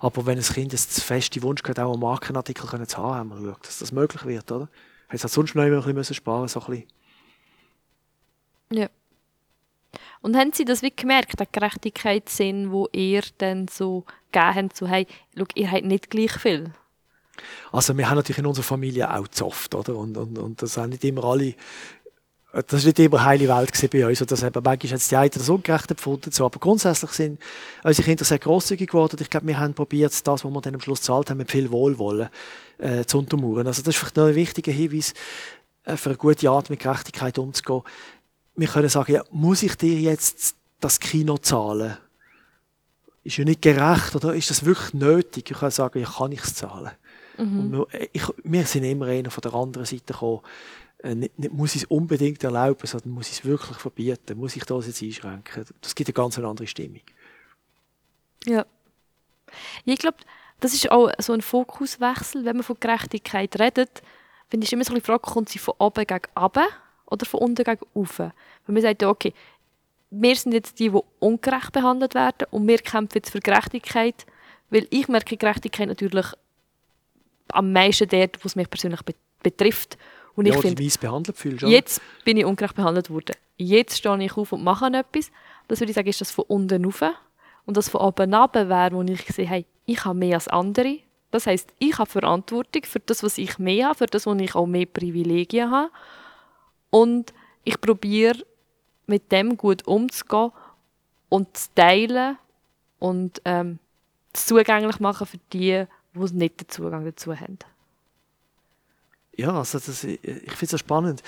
[0.00, 3.40] Aber wenn ein Kind jetzt feste Wunsch hat, auch einen Markenartikel zu haben, haben wir
[3.40, 4.68] geschaut, dass das möglich wird, oder?
[5.08, 6.97] Hätte es halt sonst noch immer ein bisschen sparen müssen, so ein bisschen
[8.70, 8.88] ja.
[10.20, 14.86] Und haben Sie das wie gemerkt, den Gerechtigkeitssinn, wo ihr dann so gegeben habt, so,
[14.86, 16.72] hey, schau, ihr habt nicht gleich viel?
[17.70, 19.96] Also wir haben natürlich in unserer Familie auch gezofft, oder?
[19.96, 21.54] Und, und, und das haben nicht immer alle
[22.52, 24.20] das war nicht immer heile Welt bei uns.
[24.22, 26.32] Und das haben manchmal hat die einen das ungerecht empfunden.
[26.32, 26.46] So.
[26.46, 27.40] Aber grundsätzlich sind
[27.84, 29.18] unsere Kinder sehr grosszügig geworden.
[29.20, 31.70] Ich glaube, wir haben probiert, das, was wir dann am Schluss gezahlt haben, mit viel
[31.70, 32.30] Wohlwollen
[32.78, 33.66] äh, zu untermauern.
[33.66, 35.12] Also das ist vielleicht noch ein wichtiger Hinweis,
[35.84, 37.82] äh, für eine gute Art mit Gerechtigkeit umzugehen
[38.58, 41.96] wir können sagen, ja, muss ich dir jetzt das Kino zahlen?
[43.22, 45.50] Ist ja nicht gerecht, oder ist das wirklich nötig?
[45.50, 46.90] Ich kann sagen, ja, kann ich es zahlen?
[47.36, 47.72] Mhm.
[47.72, 50.40] Wir, ich, wir sind immer einer von der anderen Seite gekommen.
[50.98, 54.36] Äh, nicht, nicht, muss ich es unbedingt erlauben, sondern muss ich es wirklich verbieten?
[54.38, 55.64] Muss ich das jetzt einschränken?
[55.80, 57.02] Das gibt eine ganz andere Stimmung.
[58.44, 58.66] Ja.
[59.84, 60.18] Ich glaube,
[60.58, 64.02] das ist auch so ein Fokuswechsel, wenn man von Gerechtigkeit redet.
[64.48, 66.66] Finde ich immer so die Frage, kommt sie von oben gegen unten?
[67.10, 68.08] Oder von unten gegen oben.
[68.18, 68.32] Weil
[68.66, 69.32] man sagt, okay,
[70.10, 74.26] wir sind jetzt die, die ungerecht behandelt werden und wir kämpfen jetzt für Gerechtigkeit,
[74.70, 76.26] weil ich merke Gerechtigkeit natürlich
[77.52, 79.00] am meisten dort, wo es mich persönlich
[79.42, 79.98] betrifft.
[80.34, 83.34] Und ja, ich finde, behandelt fühlst, jetzt bin ich ungerecht behandelt worden.
[83.56, 85.30] Jetzt stehe ich auf und mache etwas.
[85.66, 87.02] Das würde ich sagen, ist das von unten rauf.
[87.66, 90.98] Und das von oben runter wäre, wo ich sehe, hey, ich habe mehr als andere.
[91.30, 94.54] Das heisst, ich habe Verantwortung für das, was ich mehr habe, für das, wo ich
[94.54, 95.90] auch mehr Privilegien habe.
[96.90, 97.32] Und
[97.64, 98.44] ich probiere
[99.06, 100.52] mit dem gut umzugehen
[101.28, 102.38] und zu teilen
[102.98, 103.78] und ähm,
[104.32, 107.58] zugänglich machen für die, die nicht den Zugang dazu haben.
[109.36, 110.18] Ja, also das, ich
[110.52, 111.22] finde es spannend.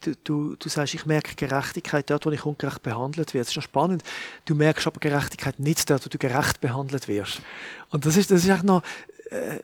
[0.00, 3.44] Du, du, du sagst, ich merke Gerechtigkeit dort, wo ich ungerecht behandelt werde.
[3.44, 4.02] Das ist schon spannend.
[4.44, 7.40] Du merkst aber Gerechtigkeit nicht dort, wo du gerecht behandelt wirst.
[7.90, 8.82] Und das ist, das ist echt noch,
[9.30, 9.60] äh,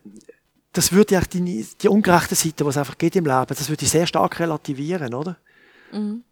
[0.73, 3.85] das würde ja die, die ungerechte Seite, die es einfach geht im Leben, das würde
[3.85, 5.37] ich sehr stark relativieren, oder?
[5.93, 6.25] Mhm.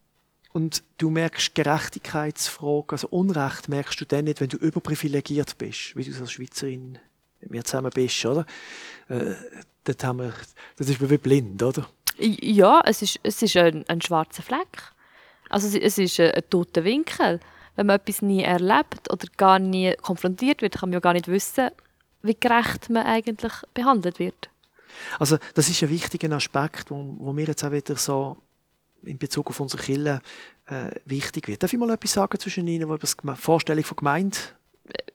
[0.52, 6.04] Und du merkst Gerechtigkeitsfragen, also Unrecht merkst du dann nicht, wenn du überprivilegiert bist, wie
[6.04, 6.98] du als Schweizerin
[7.40, 8.46] mit mir zusammen bist, oder?
[9.08, 9.34] Äh,
[9.84, 10.32] das, haben wir,
[10.76, 11.88] das ist wie blind, oder?
[12.18, 14.92] Ja, es ist, es ist ein, ein schwarzer Fleck.
[15.48, 17.40] Also es ist ein, ein toter Winkel.
[17.76, 21.28] Wenn man etwas nie erlebt oder gar nie konfrontiert wird, kann man ja gar nicht
[21.28, 21.70] wissen,
[22.22, 24.50] wie gerecht man eigentlich behandelt wird.
[25.18, 28.36] Also das ist ein wichtiger Aspekt, wo, wo wir jetzt auch wieder so
[29.02, 30.20] in Bezug auf unsere Kirche
[30.66, 31.62] äh, wichtig wird.
[31.62, 34.36] Darf ich mal etwas sagen zwischen Ihnen, wo das die Vorstellung von Gemeinde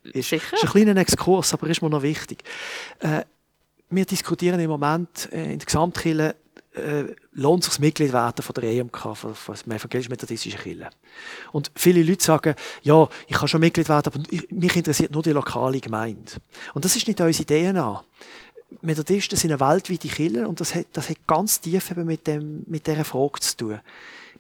[0.04, 0.30] ist?
[0.30, 0.46] Sicher.
[0.52, 2.44] Das ist ein kleiner Exkurs, aber ist mir noch wichtig.
[3.00, 3.26] Äh,
[3.90, 6.36] wir diskutieren im Moment äh, in der Gesamtkirche,
[6.76, 10.90] äh, lohnt sich das Mitglied werden von der EMK, von, von der evangelisch-methodistischen Kirche.
[11.52, 15.32] Und viele Leute sagen, ja, ich kann schon Mitglied werden, aber mich interessiert nur die
[15.32, 16.34] lokale Gemeinde.
[16.74, 18.04] Und das ist nicht unsere DNA.
[18.82, 22.64] Methodisten sind eine weltweite Kirche und das hat, das hat ganz tief eben mit, dem,
[22.68, 23.80] mit dieser Frage zu tun.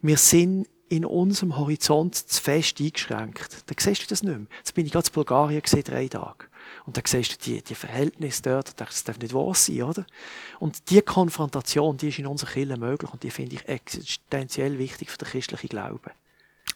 [0.02, 3.63] Wir sind in unserem Horizont zu fest eingeschränkt.
[3.65, 4.48] Da siehst du das nicht mehr.
[4.58, 6.45] Jetzt bin ich gerade in Bulgarien gesehen, drei Tage.
[6.86, 10.06] Und da siehst du die, die Verhältnisse dort, das darf nicht wahr sein, oder?
[10.60, 15.10] Und die Konfrontation, die ist in unserer Kirche möglich und die finde ich existenziell wichtig
[15.10, 16.12] für den christlichen Glauben.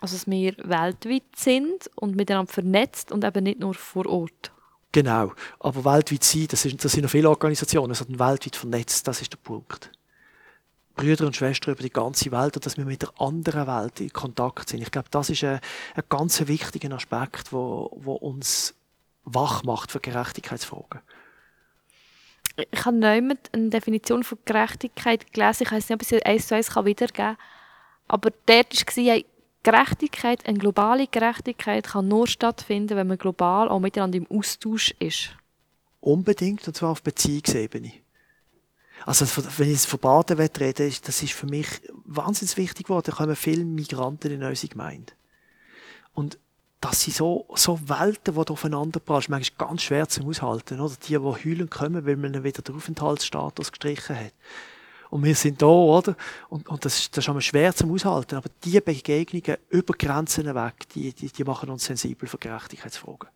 [0.01, 4.51] Also, dass wir weltweit sind und miteinander vernetzt und eben nicht nur vor Ort.
[4.91, 5.33] Genau.
[5.59, 9.31] Aber weltweit sein, das, ist, das sind noch viele Organisationen, sondern weltweit vernetzt, das ist
[9.31, 9.91] der Punkt.
[10.95, 14.11] Brüder und Schwestern über die ganze Welt und dass wir mit der anderen Welt in
[14.11, 14.81] Kontakt sind.
[14.81, 15.59] Ich glaube, das ist ein,
[15.95, 18.73] ein ganz wichtiger Aspekt, wo, wo uns
[19.33, 21.01] wach macht für Gerechtigkeitsfragen.
[22.71, 25.63] Ich habe niemand eine Definition von Gerechtigkeit gelesen.
[25.63, 27.37] Ich weiß nicht, ob ich sie eins zu eins wiedergeben kann.
[28.07, 29.21] Aber dort war,
[29.63, 35.35] Gerechtigkeit, eine globale Gerechtigkeit kann nur stattfinden, wenn man global auch miteinander im Austausch ist.
[35.99, 37.91] Unbedingt, und zwar auf Beziehungsebene.
[39.05, 39.25] Also,
[39.57, 41.67] wenn ich von Baden rede, das ist für mich
[42.05, 43.05] wahnsinnig wichtig geworden.
[43.07, 45.13] Da kommen viele Migranten in unsere Gemeinde.
[46.13, 46.37] Und
[46.81, 50.95] das sind so, so Welten, die aufeinander prallen, manchmal ganz schwer zu aushalten, oder?
[51.03, 54.33] Die, die heulen kommen, weil man wieder den Aufenthaltsstatus gestrichen hat.
[55.09, 56.15] Und wir sind da, oder?
[56.49, 58.35] Und, und das, das ist schwer zum Aushalten.
[58.35, 63.29] Aber diese Begegnungen über Grenzen weg, die, die, die machen uns sensibel für Gerechtigkeitsfragen.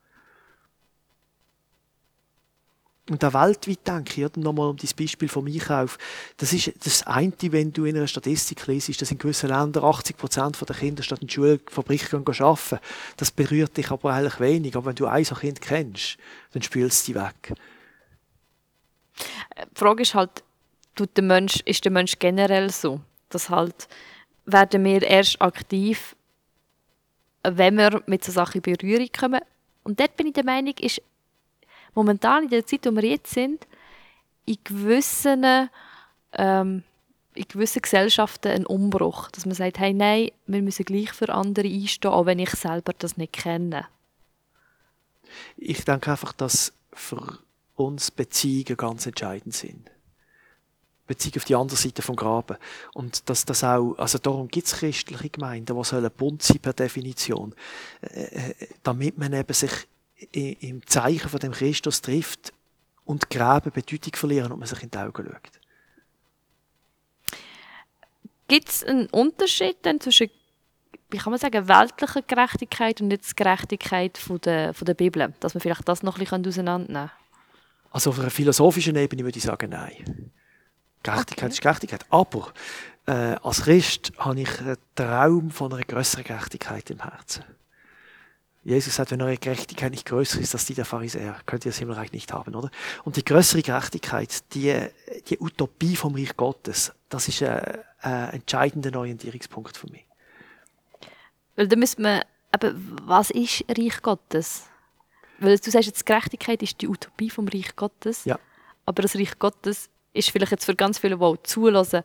[3.10, 5.98] Und da weltweit denke ich, nochmal um das Beispiel vom Einkauf,
[6.38, 10.16] das ist das eine, wenn du in einer Statistik liest, dass in gewissen Ländern 80
[10.16, 12.80] Prozent der Kinder statt in die Schulfabrik gehen arbeiten.
[13.18, 14.78] Das berührt dich aber eigentlich wenig.
[14.78, 16.18] Aber wenn du ein Kind kennst,
[16.54, 17.54] dann spülst du dich weg.
[19.58, 20.42] Die Frage ist halt,
[20.96, 23.90] tut der Mensch, ist der Mensch generell so, dass halt
[24.46, 26.16] werden wir erst aktiv,
[27.44, 29.42] wenn wir mit so Sachen in Berührung kommen.
[29.84, 31.02] Und dort bin ich der Meinung, ist
[31.96, 33.68] momentan in der Zeit, wo wir jetzt sind,
[34.46, 35.70] in gewissen,
[36.34, 36.84] ähm,
[37.34, 39.30] in gewissen Gesellschaften ein Umbruch.
[39.32, 42.94] Dass man sagt, hey, nein, wir müssen gleich für andere einstehen, auch wenn ich selber
[42.98, 43.88] das nicht kenne.
[45.58, 47.40] Ich denke einfach, dass für
[47.76, 49.90] uns Beziehungen ganz entscheidend sind.
[51.08, 52.58] Beziehung auf die andere Seite vom Graben.
[52.94, 56.74] Und dass das auch, also darum gibt es christliche Gemeinden, die sollen bunt sein per
[56.74, 57.54] Definition,
[58.02, 59.72] äh, äh damit man eben sich
[60.32, 62.54] im Zeichen von dem Christus trifft
[63.06, 65.60] und Gräben Bedeutung verlieren und man sich in die Augen schaut.
[68.48, 70.30] Gibt es einen Unterschied denn zwischen,
[71.10, 75.34] wie kann man sagen, weltlicher Gerechtigkeit und jetzt Gerechtigkeit von der, von der Bibel?
[75.40, 77.12] Dass wir vielleicht das noch ein bisschen auseinandernehmen
[77.92, 80.32] Also auf einer philosophischen Ebene würde ich sagen, nein.
[81.04, 81.54] Gerechtigkeit okay.
[81.54, 82.06] ist Gerechtigkeit.
[82.10, 82.54] Aber
[83.06, 87.44] äh, als Christ habe ich einen Traum von einer größeren Gerechtigkeit im Herzen.
[88.64, 91.80] Jesus sagt, wenn eure Gerechtigkeit nicht größer ist als die der Pharisäer, könnt ihr das
[91.80, 92.72] Himmelreich nicht haben, oder?
[93.04, 94.88] Und die größere Gerechtigkeit, die,
[95.28, 97.62] die Utopie vom Reich Gottes, das ist ein,
[98.00, 100.06] ein entscheidender Orientierungspunkt für mich.
[101.56, 102.22] Weil da müsste man,
[102.52, 102.72] aber
[103.04, 104.68] was ist Reich Gottes?
[105.40, 108.24] Weil du sagst jetzt, Gerechtigkeit ist die Utopie vom Reich Gottes.
[108.24, 108.40] Ja.
[108.86, 112.04] Aber das Reich Gottes ist vielleicht jetzt für ganz viele, die auch zulassen,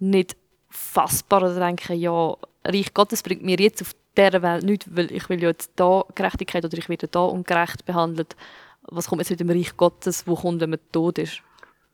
[0.00, 0.36] nicht
[0.68, 5.28] fassbar oder denken, ja, Reich Gottes bringt mir jetzt auf dieser Welt nichts, weil ich
[5.28, 8.36] will ja jetzt da Gerechtigkeit oder ich werde da ungerecht behandelt.
[8.82, 11.42] Was kommt jetzt mit dem Reich Gottes, wo kommt, wenn man tot ist?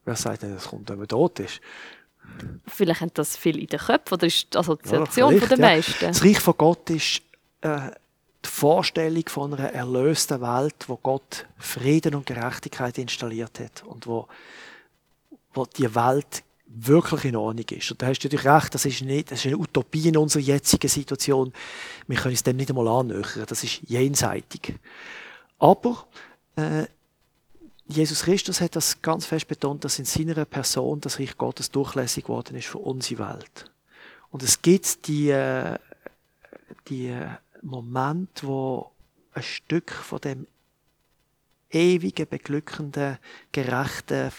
[0.04, 1.60] Wer sagt denn, es kommt, wenn man tot ist?
[2.66, 6.06] Vielleicht haben das viel in den Köpfen oder ist die Assoziation ja, von den meisten.
[6.06, 7.22] Das Reich von Gott ist
[7.60, 7.90] äh,
[8.44, 14.28] die Vorstellung von einer erlösten Welt, wo Gott Frieden und Gerechtigkeit installiert hat und wo,
[15.52, 17.90] wo die Welt wirklich in Ordnung ist.
[17.90, 20.42] Und da hast du natürlich recht, das ist, nicht, das ist eine Utopie in unserer
[20.42, 21.52] jetzigen Situation.
[22.06, 23.44] Wir können es dem nicht einmal annähern.
[23.46, 24.74] Das ist jenseitig.
[25.58, 26.06] Aber
[26.56, 26.86] äh,
[27.88, 32.24] Jesus Christus hat das ganz fest betont, dass in seiner Person das Reich Gottes durchlässig
[32.24, 33.70] geworden ist für unsere Welt.
[34.30, 35.76] Und es gibt die, äh,
[36.88, 37.16] die
[37.62, 38.92] Momente, wo
[39.32, 40.46] ein Stück von dem
[41.70, 43.18] ewigen, beglückenden,
[43.50, 44.30] gerechten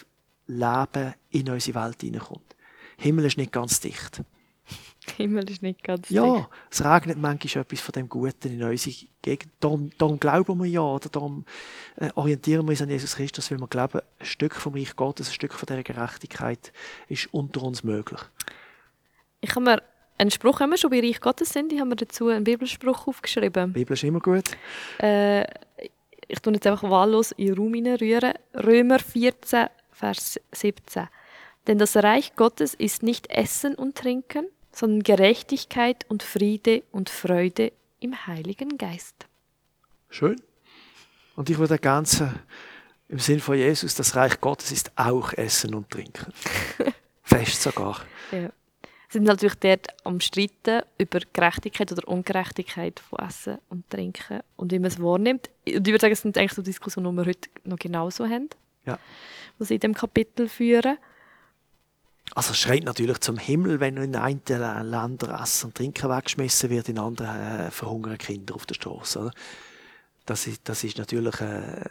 [0.52, 2.56] Leben in unsere Welt hineinkommt.
[2.98, 4.22] Himmel ist nicht ganz dicht.
[5.18, 6.36] Himmel ist nicht ganz ja, dicht.
[6.36, 9.52] Ja, es regnet manchmal etwas von dem Guten in unsere Gegend.
[9.60, 11.46] Darum, darum glauben wir ja, oder darum
[11.96, 15.30] äh, orientieren wir uns an Jesus Christus, weil wir glauben, ein Stück vom Reich Gottes,
[15.30, 16.72] ein Stück von dieser Gerechtigkeit
[17.08, 18.22] ist unter uns möglich.
[19.42, 19.82] Ich habe mir
[20.18, 23.08] einen Spruch, wenn wir schon bei Reich Gottes sind, ich habe mir dazu einen Bibelspruch
[23.08, 23.74] aufgeschrieben.
[23.74, 24.52] Die Bibel ist immer gut.
[25.00, 25.44] Äh,
[26.28, 28.34] ich tue jetzt einfach wahllos in den Raum rühren.
[28.54, 29.68] Römer 14,
[30.02, 31.08] Vers 17.
[31.68, 37.72] Denn das Reich Gottes ist nicht Essen und Trinken, sondern Gerechtigkeit und Friede und Freude
[38.00, 39.28] im Heiligen Geist.
[40.10, 40.42] Schön.
[41.36, 42.40] Und ich würde ergänzen,
[43.10, 46.34] im Sinn von Jesus, das Reich Gottes ist auch Essen und Trinken.
[47.24, 48.02] Fest sogar.
[48.32, 48.50] Ja.
[49.08, 54.80] Sind natürlich dort am Streiten über Gerechtigkeit oder Ungerechtigkeit von Essen und Trinken und wie
[54.80, 55.52] man es wahrnimmt.
[55.68, 58.50] Und ich würde sagen, es sind eigentlich so Diskussionen, die wir heute noch genauso haben.
[58.86, 58.98] Ja
[59.66, 60.98] sie in dem Kapitel führen.
[62.34, 66.88] Also es schreit natürlich zum Himmel, wenn in einen Ländern Essen und Trinken weggeschmissen wird,
[66.88, 69.32] in anderen äh, verhungern Kinder auf der Straße.
[70.26, 71.84] Das, ist, das ist natürlich äh,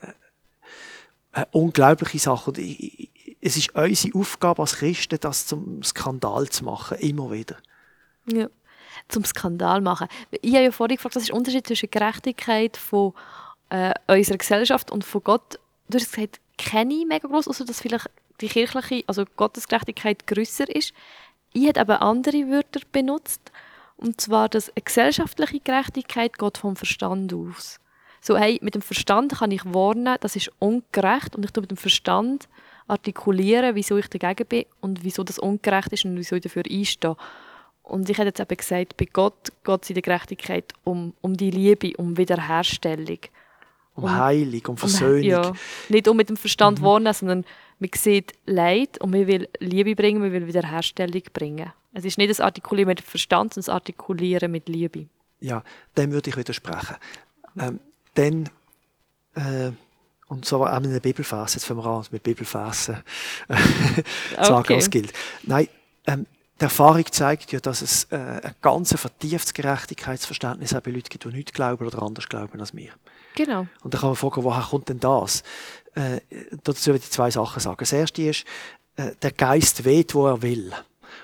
[1.32, 2.50] eine unglaubliche Sache.
[2.50, 7.56] Und es ist unsere Aufgabe als Christen, das zum Skandal zu machen, immer wieder.
[8.24, 8.48] Ja,
[9.08, 10.08] zum Skandal machen.
[10.40, 13.12] Ich habe ja vorhin gefragt, was ist der Unterschied zwischen Gerechtigkeit von
[13.68, 15.58] äh, unserer Gesellschaft und von Gott?
[15.90, 20.68] Du hast gesagt, kenne ich mega groß, außer dass vielleicht die kirchliche, also Gottesgerechtigkeit grösser
[20.74, 20.92] ist.
[21.52, 23.50] Ich habe aber andere Wörter benutzt
[23.96, 27.80] Und zwar, dass gesellschaftliche Gerechtigkeit geht vom Verstand aus.
[28.22, 31.70] So, hey, mit dem Verstand kann ich warnen, das ist ungerecht und ich tue mit
[31.70, 32.48] dem Verstand
[32.86, 37.16] artikulieren, wieso ich dagegen bin und wieso das ungerecht ist und wieso ich dafür einstehe.
[37.82, 41.36] Und ich hätte jetzt eben gesagt, bei Gott geht es in der Gerechtigkeit um, um
[41.36, 43.18] die Liebe, um Wiederherstellung.
[44.02, 45.22] Um, um Heilung, um Versöhnung.
[45.22, 45.52] Ja,
[45.88, 46.84] nicht um mit dem Verstand mhm.
[46.84, 47.44] warnen, sondern
[47.78, 51.72] man sieht Leid und man will Liebe bringen, man will Wiederherstellung bringen.
[51.92, 55.06] Es ist nicht das Artikulieren mit dem Verstand, sondern das Artikulieren mit Liebe.
[55.40, 55.62] Ja,
[55.96, 56.96] dem würde ich widersprechen.
[57.58, 57.80] Ähm,
[58.14, 58.48] dann,
[59.34, 59.72] äh,
[60.28, 63.02] und so auch in der Bibelphase, jetzt fangen wir an mit Bibelphasen
[63.48, 65.12] äh, sagen, was gilt.
[65.42, 65.68] Nein,
[66.06, 66.26] ähm,
[66.60, 71.24] die Erfahrung zeigt ja, dass es äh, ein ganz vertieftes Gerechtigkeitsverständnis auch bei Leuten gibt,
[71.24, 72.90] die nicht glauben oder anders glauben als wir.
[73.34, 73.66] Genau.
[73.82, 75.42] Und da kann man fragen, woher kommt denn das?
[75.94, 76.20] Äh,
[76.64, 77.78] dazu will ich zwei Sachen sagen.
[77.78, 78.44] Das erste ist,
[78.96, 80.72] äh, der Geist weht, wo er will.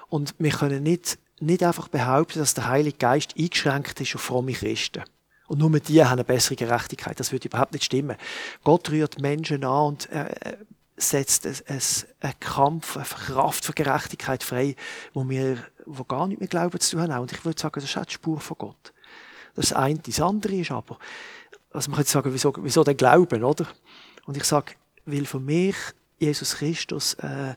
[0.09, 4.53] Und wir können nicht, nicht einfach behaupten, dass der Heilige Geist eingeschränkt ist auf fromme
[4.53, 5.03] Christen.
[5.49, 7.21] Und nur mit die haben eine bessere Gerechtigkeit.
[7.21, 8.17] Das würde überhaupt nicht stimmen.
[8.65, 10.57] Gott rührt Menschen an und äh,
[10.97, 14.75] setzt einen Kampf, eine Kraft für Gerechtigkeit frei,
[15.13, 17.23] wo wir wo gar nicht mehr Glauben zu tun haben.
[17.23, 18.93] Und ich würde sagen, das ist auch die Spur von Gott.
[19.55, 19.99] Das eine.
[20.01, 20.99] Das andere ist aber,
[21.77, 23.67] also man könnte sagen, wieso, wieso den Glauben, oder?
[24.25, 24.73] Und ich sage,
[25.05, 25.77] weil für mich
[26.19, 27.55] Jesus Christus äh,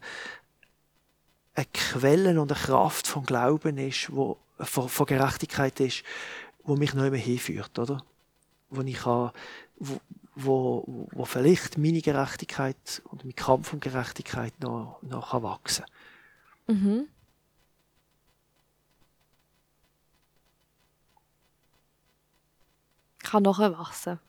[1.55, 6.03] eine Quelle und eine Kraft von Glauben ist, wo von, von Gerechtigkeit ist,
[6.63, 8.03] wo mich noch immer hinführt, oder?
[8.69, 9.31] Wo ich kann,
[9.77, 9.99] wo,
[10.35, 15.85] wo, wo vielleicht meine Gerechtigkeit und mein Kampf um Gerechtigkeit noch, noch kann wachsen
[16.67, 17.07] mhm.
[23.29, 24.19] Kann noch wachsen.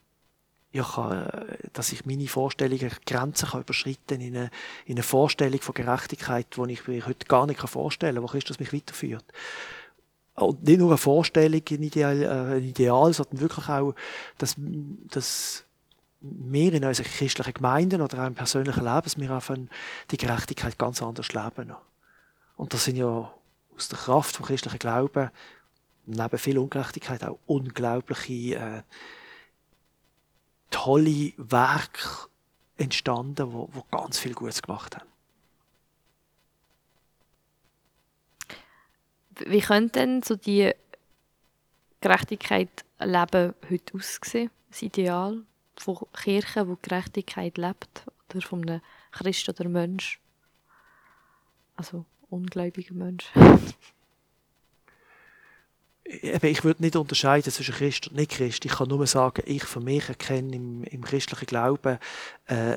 [0.72, 4.50] Ja, kann, äh, dass ich meine Vorstellungen, Grenzen kann überschreiten in eine,
[4.84, 8.60] in eine Vorstellung von Gerechtigkeit, die ich mir heute gar nicht vorstellen kann, wo Christus
[8.60, 9.24] mich weiterführt.
[10.34, 13.94] Und nicht nur eine Vorstellung, ein Ideal, äh, ein Ideal sondern wirklich auch,
[14.38, 15.64] dass, dass
[16.20, 19.68] wir in unseren christlichen Gemeinden oder auch im persönlichen Leben, dass wir
[20.10, 21.74] die Gerechtigkeit ganz anders leben.
[22.56, 23.32] Und das sind ja
[23.74, 25.30] aus der Kraft vom christlichen Glauben
[26.10, 28.82] neben viel Ungerechtigkeit auch unglaubliche äh,
[30.70, 32.28] tolle Werke
[32.76, 35.08] entstanden, wo, wo ganz viel Gutes gemacht haben.
[39.46, 40.72] Wie könnte denn so die
[42.00, 44.50] Gerechtigkeit leben heute aussehen?
[44.68, 45.42] Das Ideal
[45.76, 48.06] von Kirchen, wo Gerechtigkeit lebt?
[48.28, 48.80] Oder von einem
[49.12, 50.20] Christ oder Mensch?
[51.76, 53.30] Also ungläubiger Mensch.
[56.10, 58.64] ich würde nicht unterscheiden zwischen Christ und nicht Christ.
[58.64, 61.98] Ich kann nur sagen, ich für mich erkenne im, im christlichen Glauben
[62.46, 62.76] äh,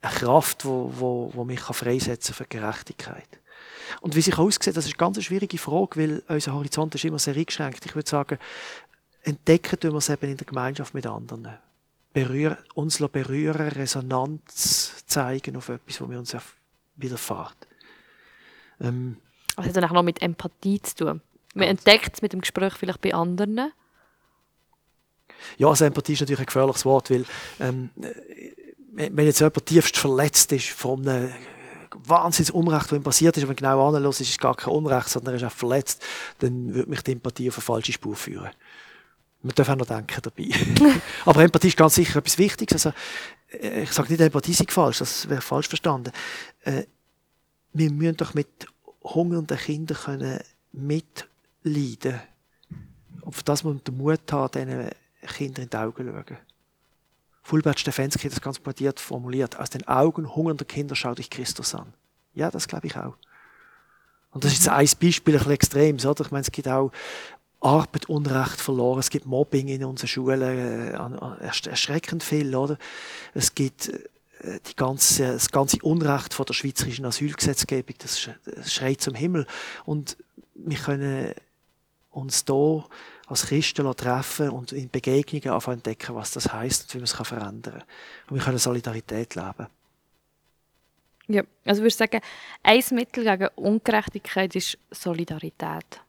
[0.00, 3.28] eine Kraft, wo, wo, wo mich kann freisetzen für Gerechtigkeit.
[4.00, 7.18] Und wie sich aussieht, das ist eine ganz schwierige Frage, weil unser Horizont ist immer
[7.18, 7.86] sehr eingeschränkt.
[7.86, 8.38] Ich würde sagen,
[9.22, 11.58] entdecken tun wir es eben in der Gemeinschaft mit anderen.
[12.12, 16.36] Berühren, uns berühren, Resonanz zeigen auf etwas, wo wir uns
[16.96, 17.56] widerfahrt.
[18.80, 19.18] Ähm,
[19.56, 21.20] also hat dann auch noch mit Empathie zu tun.
[21.54, 23.72] Man entdeckt es mit dem Gespräch vielleicht bei anderen.
[25.56, 27.24] Ja, also Empathie ist natürlich ein gefährliches Wort, weil
[27.60, 27.90] ähm,
[28.92, 31.32] wenn jetzt jemand tiefst verletzt ist von einem
[31.94, 35.34] Wahnsinnsunrecht, das ihm passiert ist, wenn man genau anlässt, ist es gar kein Unrecht, sondern
[35.34, 36.02] er ist auch verletzt,
[36.40, 38.50] dann würde mich die Empathie auf eine falsche Spur führen.
[39.42, 40.48] Man darf auch noch denken dabei.
[41.24, 42.86] Aber Empathie ist ganz sicher etwas Wichtiges.
[42.86, 42.96] Also,
[43.52, 46.12] äh, ich sage nicht, Empathie sei falsch, das wäre falsch verstanden.
[46.62, 46.84] Äh,
[47.74, 48.48] wir müssen doch mit
[49.02, 50.40] hungernden Kindern können
[51.64, 52.20] mitleiden.
[53.22, 54.90] Und für das muss man den Mut haben, diesen
[55.26, 56.38] Kindern in die Augen zu schauen.
[57.42, 59.58] Fulbert Stefensky hat das ganz pointiert formuliert.
[59.58, 61.92] Aus den Augen hungernder Kinder schau dich Christus an.
[62.34, 63.16] Ja, das glaube ich auch.
[64.30, 66.24] Und das ist jetzt ein Beispiel, ein bisschen extrem, oder?
[66.24, 66.90] Ich meine, es gibt auch
[67.60, 70.90] Arbeit, Unrecht verloren, es gibt Mobbing in unseren Schulen, äh,
[71.40, 72.76] erschreckend viel, oder?
[73.32, 78.28] Es gibt äh, die ganze, das ganze Unrecht von der schweizerischen Asylgesetzgebung, das
[78.66, 79.46] schreit zum Himmel.
[79.84, 80.16] Und
[80.54, 81.34] wir können
[82.14, 82.84] uns da
[83.26, 87.12] als Christen treffen und in Begegnungen anfangen entdecken, was das heißt und wie man es
[87.12, 87.84] verändern kann.
[88.28, 89.66] Und wir können Solidarität leben.
[91.26, 92.20] Ja, also ich würde sagen,
[92.62, 96.02] ein Mittel gegen Ungerechtigkeit ist Solidarität.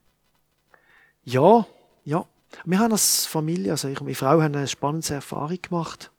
[1.23, 1.65] Ja,
[2.03, 2.25] ja.
[2.65, 6.11] Wir haben als Familie, also ich und meine Frau, haben eine spannende Erfahrung gemacht.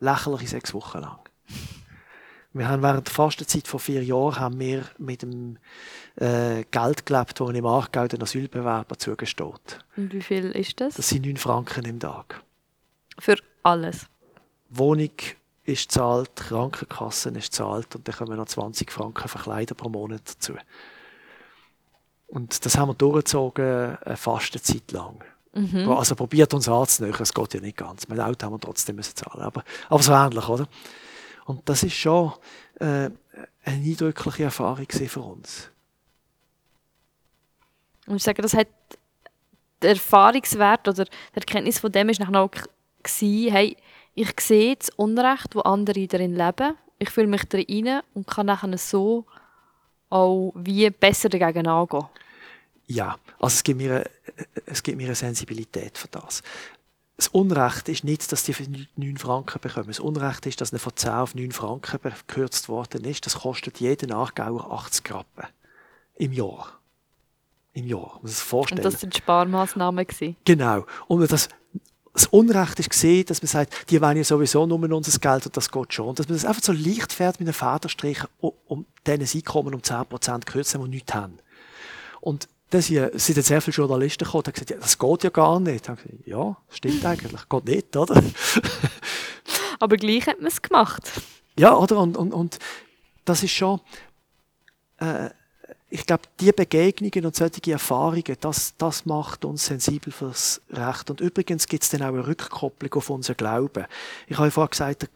[0.00, 1.18] Lächerliche sechs Wochen lang.
[2.54, 5.58] Wir haben während der Fastenzeit vor vier Jahren haben wir mit dem
[6.20, 9.84] äh, Geld gelebt, das im Aargau den Asylbewerber zugesteht.
[9.96, 10.94] Und wie viel ist das?
[10.94, 12.42] Das sind 9 Franken im Tag.
[13.18, 14.06] Für alles?
[14.68, 15.10] Wohnung
[15.64, 20.22] ist zahlt, Krankenkassen ist zahlt und dann kommen noch 20 Franken für Kleider pro Monat
[20.24, 20.54] dazu.
[22.26, 25.22] Und das haben wir durchgezogen, äh, fast eine Zeit lang.
[25.54, 25.90] Mhm.
[25.90, 28.08] Also probiert uns anzunähern, es geht ja nicht ganz.
[28.08, 30.68] Mein Auto haben wir trotzdem müssen zahlen, aber, aber so ähnlich, oder?
[31.46, 32.32] Und das ist schon
[32.80, 33.14] äh, eine
[33.64, 35.70] eindrückliche Erfahrung für uns.
[38.08, 38.68] Und ich sage, das hat
[39.82, 43.76] der Erfahrungswert oder die Erkenntnis von dem ist nachher auch gewesen, hey,
[44.14, 46.74] ich sehe das Unrecht, wo andere darin leben.
[46.98, 49.24] Ich fühle mich darin und kann nachher so
[50.10, 52.06] auch wie besser dagegen angehen.
[52.86, 54.10] Ja, also es gibt mir eine,
[54.66, 56.42] es gibt mir eine Sensibilität für das.
[57.16, 58.64] Das Unrecht ist nicht, dass die für
[58.96, 59.88] 9 Franken bekommen.
[59.88, 63.26] Das Unrecht ist, dass eine von 10 auf 9 Franken gekürzt worden ist.
[63.26, 65.46] Das kostet jeden Nachgauer 80 Rappen.
[66.16, 66.77] Im Jahr.
[67.78, 68.18] Im Jahr.
[68.22, 68.84] Muss sich vorstellen.
[68.84, 70.36] Und das sind Sparmaßnahmen gewesen.
[70.44, 70.84] Genau.
[71.06, 71.48] Und das,
[72.12, 75.56] das Unrecht ist gesehen, dass man sagt, die wollen ja sowieso nur unser Geld und
[75.56, 76.12] das geht schon.
[76.16, 79.80] Dass man das einfach so leicht fährt mit einem Federstrich, um, um denen Einkommen um
[79.80, 81.38] 10% kürzen, die nichts haben.
[82.20, 85.60] Und da sind sehr viele Journalisten gekommen und haben gesagt, ja, das geht ja gar
[85.60, 85.88] nicht.
[85.88, 88.20] Ich gesagt, ja, stimmt eigentlich, geht nicht, oder?
[89.78, 91.12] Aber gleich hat man es gemacht.
[91.56, 91.98] Ja, oder?
[91.98, 92.58] Und, und, und
[93.24, 93.80] das ist schon,
[94.98, 95.30] äh,
[95.90, 101.10] ich glaube, diese Begegnungen und solche Erfahrungen, das, das macht uns sensibel fürs Recht.
[101.10, 103.86] Und übrigens gibt es dann auch eine Rückkopplung auf unseren Glauben.
[104.26, 105.08] Ich habe vorhin gesagt, der,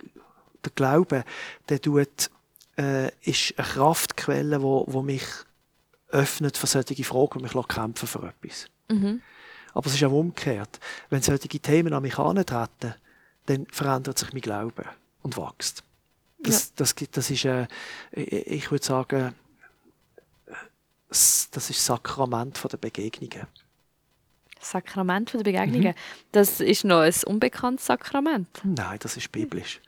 [0.65, 1.25] der Glaube,
[1.69, 2.31] der tut,
[2.79, 5.25] äh, ist eine Kraftquelle, wo, wo mich
[6.09, 8.67] öffnet für solche Fragen und mich kämpfen für etwas.
[8.89, 9.21] Mhm.
[9.75, 10.81] Aber es ist auch umgekehrt.
[11.11, 12.95] Wenn solche Themen an mich herantreten,
[13.47, 14.85] dann verändert sich mein Glaube
[15.23, 15.83] und wächst.
[16.39, 16.73] Das, ja.
[16.77, 17.67] das, das ist, äh,
[18.13, 19.35] ich würde sagen,
[21.13, 23.47] das ist das Sakrament der Begegnungen.
[24.61, 25.89] Sakrament der Begegnungen?
[25.89, 26.23] Mhm.
[26.31, 28.49] Das ist noch ein unbekanntes Sakrament?
[28.65, 29.81] Nein, das ist biblisch.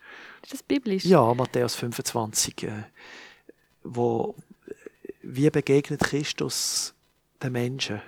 [0.42, 1.04] Ist das biblisch?
[1.04, 2.70] Ja, Matthäus 25, äh,
[3.82, 4.34] wo
[5.22, 6.94] wie begegnet Christus
[7.42, 8.02] den Menschen?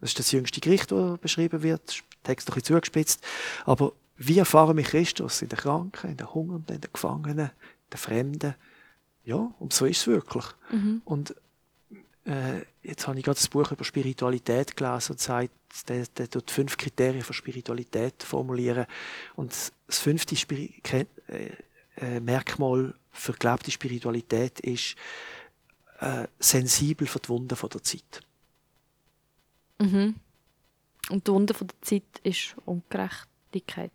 [0.00, 3.24] Das ist das jüngste Gericht, das beschrieben wird, Text ein bisschen zugespitzt.
[3.64, 7.90] Aber wie erfahren wir Christus in den Kranken, in den Hungernden, in den Gefangenen, in
[7.90, 8.54] den Fremden?
[9.24, 10.44] Ja, und so ist es wirklich.
[10.70, 11.02] Mhm.
[11.04, 11.34] Und
[12.24, 15.50] äh, jetzt habe ich gerade das Buch über Spiritualität gelesen und sagt,
[15.88, 18.86] der, der tut fünf Kriterien für Spiritualität formulieren.
[19.34, 21.04] Und das fünfte Spiri äh,
[21.96, 24.96] äh, Merkmal für gelebte Spiritualität ist
[26.00, 28.20] äh, sensibel für die Wunden von der Zeit.
[29.78, 30.16] Mhm.
[31.10, 33.92] Und die Wunde von der Zeit ist Ungerechtigkeit.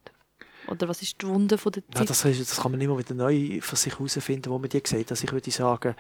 [0.67, 1.95] Oder was ist die Wunde von der Zeit?
[1.95, 5.09] Ja, das, das, kann man immer wieder neu für sich herausfinden, wo man die sieht.
[5.11, 5.95] Also ich würde sagen,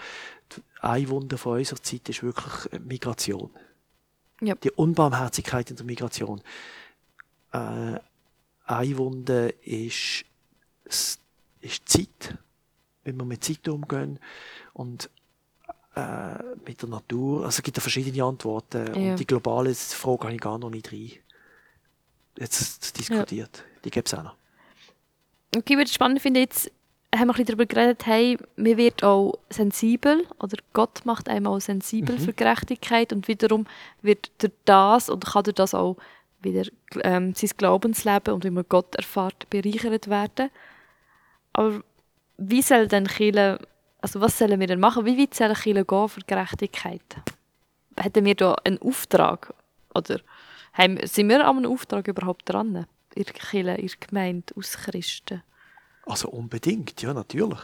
[0.81, 3.49] eine Wunde von unserer Zeit ist wirklich Migration.
[4.41, 4.55] Ja.
[4.55, 6.41] Die Unbarmherzigkeit in der Migration.
[7.51, 7.99] Äh,
[8.65, 10.25] eine Wunde ist,
[11.61, 12.37] ist Zeit,
[13.03, 14.19] wenn wir mit Zeit umgehen
[14.73, 15.09] und
[15.95, 17.45] äh, mit der Natur.
[17.45, 19.11] Also es gibt ja verschiedene Antworten ja.
[19.11, 21.11] und die globale Frage habe ich gar noch nicht rein
[22.39, 23.57] jetzt diskutiert.
[23.57, 23.81] Ja.
[23.83, 24.35] Die gibt es auch noch.
[25.55, 26.71] Okay, was ich spannend finde, jetzt
[27.15, 31.47] haben wir ein bisschen darüber geredet, hey, man wird auch sensibel oder Gott macht einem
[31.47, 32.21] auch sensibel mhm.
[32.21, 33.65] für Gerechtigkeit und wiederum
[34.01, 35.97] wird durch das oder kann durch das auch
[36.41, 36.69] wieder
[37.03, 40.49] ähm, sein Glaubensleben und wie man Gott erfahrt, bereichert werden.
[41.53, 41.81] Aber
[42.37, 43.59] wie soll denn Chile,
[44.01, 45.05] also was sollen wir denn machen?
[45.05, 47.01] Wie weit soll Chile gehen für Gerechtigkeit?
[47.97, 49.53] Hätten wir da einen Auftrag?
[49.95, 50.19] Oder
[50.73, 52.85] haben, sind wir an einem Auftrag überhaupt dran?
[53.17, 55.43] In der Kirche, in der Gemeinde aus Christen?
[56.05, 57.59] Also unbedingt, ja, natürlich.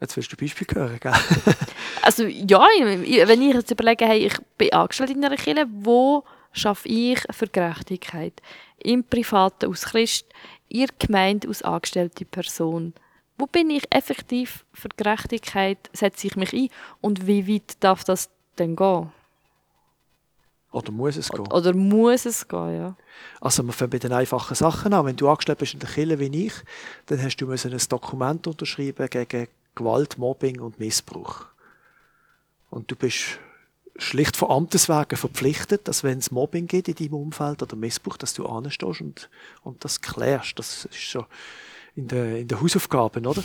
[0.00, 1.12] Jetzt willst du Beispiel hören, gell?
[2.02, 6.88] also ja, wenn ich jetzt überlege, hey, ich bin angestellt in einer Kirche, wo schaffe
[6.88, 8.40] ich für Gerechtigkeit?
[8.78, 10.26] Im Privaten aus Christ,
[10.72, 12.94] der Gemeinde aus angestellte Person.
[13.38, 15.78] Wo bin ich effektiv für Gerechtigkeit?
[15.92, 16.68] Setze ich mich ein?
[17.00, 19.12] Und wie weit darf das denn gehen?
[20.72, 21.52] Oder muss es gehen?
[21.52, 22.96] Oder muss es gehen, ja.
[23.40, 25.04] Also wir fangen bei den einfachen Sachen an.
[25.04, 26.54] Wenn du angestellt bist in der Kirche wie ich,
[27.06, 31.46] dann hast du ein Dokument unterschreiben gegen Gewalt, Mobbing und Missbrauch.
[32.70, 33.38] Und du bist
[33.96, 38.16] schlicht von Amtes wegen verpflichtet, dass wenn es Mobbing gibt in deinem Umfeld oder Missbrauch,
[38.16, 39.28] dass du anstehst und,
[39.62, 40.58] und das klärst.
[40.58, 41.26] Das ist so
[41.94, 43.42] in den, in den Hausaufgaben, oder?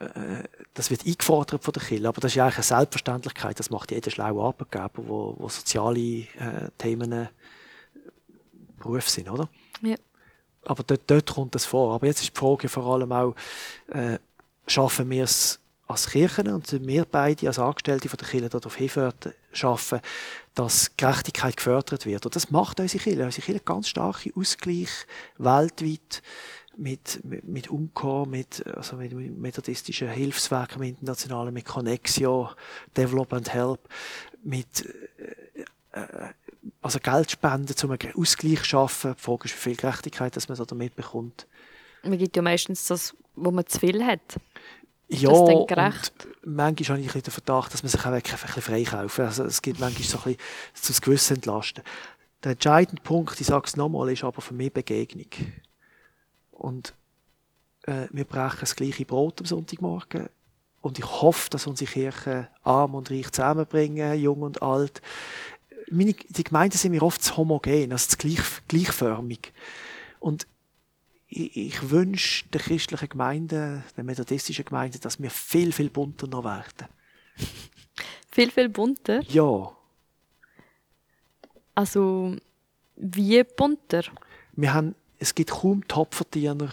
[0.00, 0.42] Äh,
[0.74, 3.58] das wird eingefordert von der Kirche, aber das ist ja eigentlich eine Selbstverständlichkeit.
[3.58, 7.26] Das macht jeder schlaue Arbeitgeber, wo, wo soziale äh, Themen äh,
[8.78, 9.48] Beruf sind, oder?
[9.82, 9.96] Ja.
[10.64, 11.94] Aber dort, dort kommt das vor.
[11.94, 13.34] Aber jetzt ist die Frage vor allem auch,
[13.88, 14.18] äh,
[14.66, 18.76] schaffen wir es als Kirchen und wir beide als Angestellte von der Kirche darauf
[19.52, 20.00] schaffen,
[20.54, 22.24] dass Gerechtigkeit gefördert wird.
[22.24, 23.24] Und das macht unsere Kirche.
[23.24, 24.88] Unsere Kirche ganz starke Ausgleich
[25.38, 26.22] weltweit
[26.76, 27.70] mit, mit, mit
[28.26, 32.50] mit, also mit methodistischen Hilfswerken, mit internationalen, mit Connexio,
[32.96, 33.80] Development Help,
[34.42, 34.86] mit
[35.92, 36.28] äh, äh,
[36.82, 39.14] also Geld spenden, um einen Ausgleich zu schaffen.
[39.16, 41.46] Die Frage ist, wie viel Gerechtigkeit dass man da damit bekommt.
[42.02, 44.20] Man gibt ja meistens das, wo man zu viel hat.
[45.08, 45.70] Ja, und
[46.44, 49.60] manchmal habe ich den Verdacht, dass man sich auch wirklich ein bisschen freikaufen Also es
[49.60, 50.38] gibt manchmal so ein bisschen
[50.88, 51.84] das Gewissen entlasten.
[52.42, 55.28] Der entscheidende Punkt, ich sage es nochmal, ist aber für mich Begegnung.
[56.54, 56.94] Und
[57.82, 60.28] äh, wir brechen das gleiche Brot am Sonntagmorgen.
[60.80, 65.00] Und ich hoffe, dass unsere Kirchen arm und reich zusammenbringen, jung und alt.
[65.90, 69.52] Meine, die Gemeinden sind mir oft zu homogen, also zu gleich, gleichförmig.
[70.20, 70.46] Und
[71.26, 76.44] ich, ich wünsche den christlichen Gemeinden, den methodistischen Gemeinden, dass wir viel, viel bunter noch
[76.44, 76.88] werden.
[78.30, 79.22] Viel, viel bunter?
[79.28, 79.72] Ja.
[81.74, 82.36] Also,
[82.96, 84.02] wie bunter?
[84.52, 84.94] Wir haben,
[85.24, 86.68] es gibt kaum Topverdiener,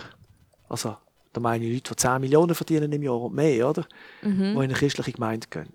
[0.68, 0.98] also
[1.32, 3.86] da meine ich Leute, die 10 Millionen verdienen im Jahr und mehr, oder?
[4.22, 4.38] Mhm.
[4.38, 5.70] Die in eine christliche Gemeinde gehen.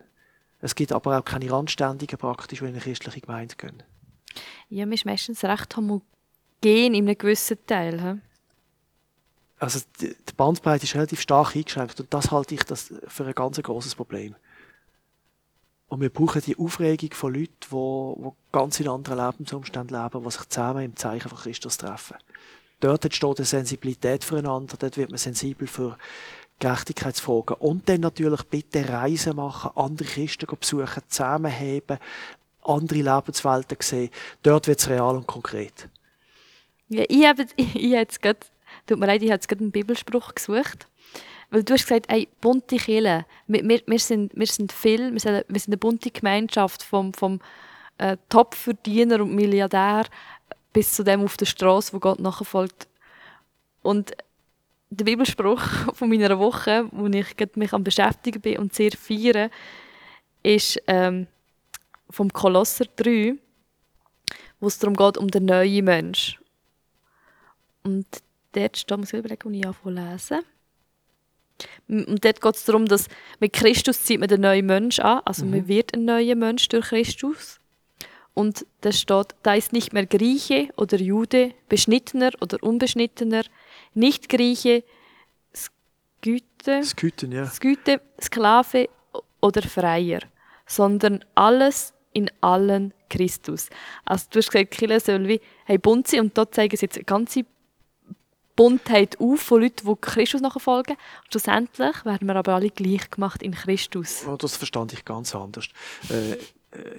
[0.61, 3.83] Es gibt aber auch keine Randständigen praktisch, die in eine christliche Gemeinde gehen.
[4.68, 6.05] Ja, man ist meistens recht homogen
[6.62, 8.03] in einem gewissen Teil.
[8.03, 8.20] He?
[9.59, 13.57] Also die Bandbreite ist relativ stark eingeschränkt und das halte ich das für ein ganz
[13.57, 14.37] großes Problem.
[15.89, 20.31] Und wir brauchen die Aufregung von Leuten, die, die ganz in anderen Lebensumständen leben, die
[20.31, 22.16] sich zusammen im Zeichen von Christus treffen.
[22.81, 25.97] Dort entsteht eine Sensibilität füreinander, dort wird man sensibel für
[26.59, 27.57] Gerechtigkeitsfragen.
[27.57, 31.99] Und dann natürlich bitte Reisen machen, andere Christen besuchen, zusammenheben,
[32.62, 34.11] andere Lebenswelten sehen.
[34.43, 35.89] Dort wird es real und konkret.
[36.89, 38.41] Ja, ich habe, ich, ich jetzt gerade,
[38.87, 40.87] tut mir leid, ich habe jetzt gerade einen Bibelspruch gesucht.
[41.51, 43.24] Weil du hast gesagt, ey, bunte Kirche.
[43.47, 47.41] Wir, wir, sind, wir sind viel, wir sind, wir sind eine bunte Gemeinschaft vom, vom
[47.99, 50.07] äh, Top-Verdiener und Milliardär
[50.77, 52.87] bis zu dem auf der Straße, wo Gott nachfolgt.
[53.81, 54.14] Und
[54.91, 55.62] der Bibelspruch
[55.95, 59.49] von meiner Woche, wo ich mich am beschäftigen bin und sehr feiere,
[60.43, 61.29] ist ähm,
[62.11, 63.37] vom Kolosser 3,
[64.61, 66.39] wo es darum geht, um den neuen Mensch.
[67.83, 68.07] Und
[68.53, 70.41] dort steht, muss ich überlegen, wo ich anfange lesen.
[71.89, 73.09] Und dort geht es darum, dass
[73.41, 75.53] mit Christus zieht man den neuen Mensch an, also mhm.
[75.53, 77.61] man wird ein neuer Mensch durch Christus.
[78.37, 83.45] Und da steht, da ist nicht mehr Grieche oder Jude, Beschnittener oder Unbeschnittener,
[83.95, 84.84] nicht Grieche,
[85.55, 87.47] Sküte, Sküten, ja.
[87.47, 88.91] Sküte, Sklave
[89.41, 90.20] oder Freier,
[90.66, 93.70] sondern alles in allen Christus.
[94.05, 96.97] Also du hast gesagt, Kirche soll wie hey, bunt sein und dort zeigen sie jetzt
[96.97, 97.47] eine ganze
[98.55, 100.97] Buntheit auf von Leuten, die Christus nachfolgen.
[100.97, 104.26] Und schlussendlich werden wir aber alle gleich gemacht in Christus.
[104.28, 105.68] Oh, das verstand ich ganz anders.
[106.11, 106.39] Äh, äh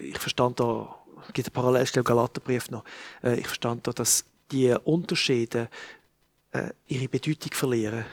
[0.01, 0.96] ich verstand da
[1.33, 2.83] gibt eine Parallelstelle Galaterbrief noch.
[3.23, 5.69] Äh, ich verstand da, dass die Unterschiede
[6.51, 8.05] äh, ihre Bedeutung verlieren.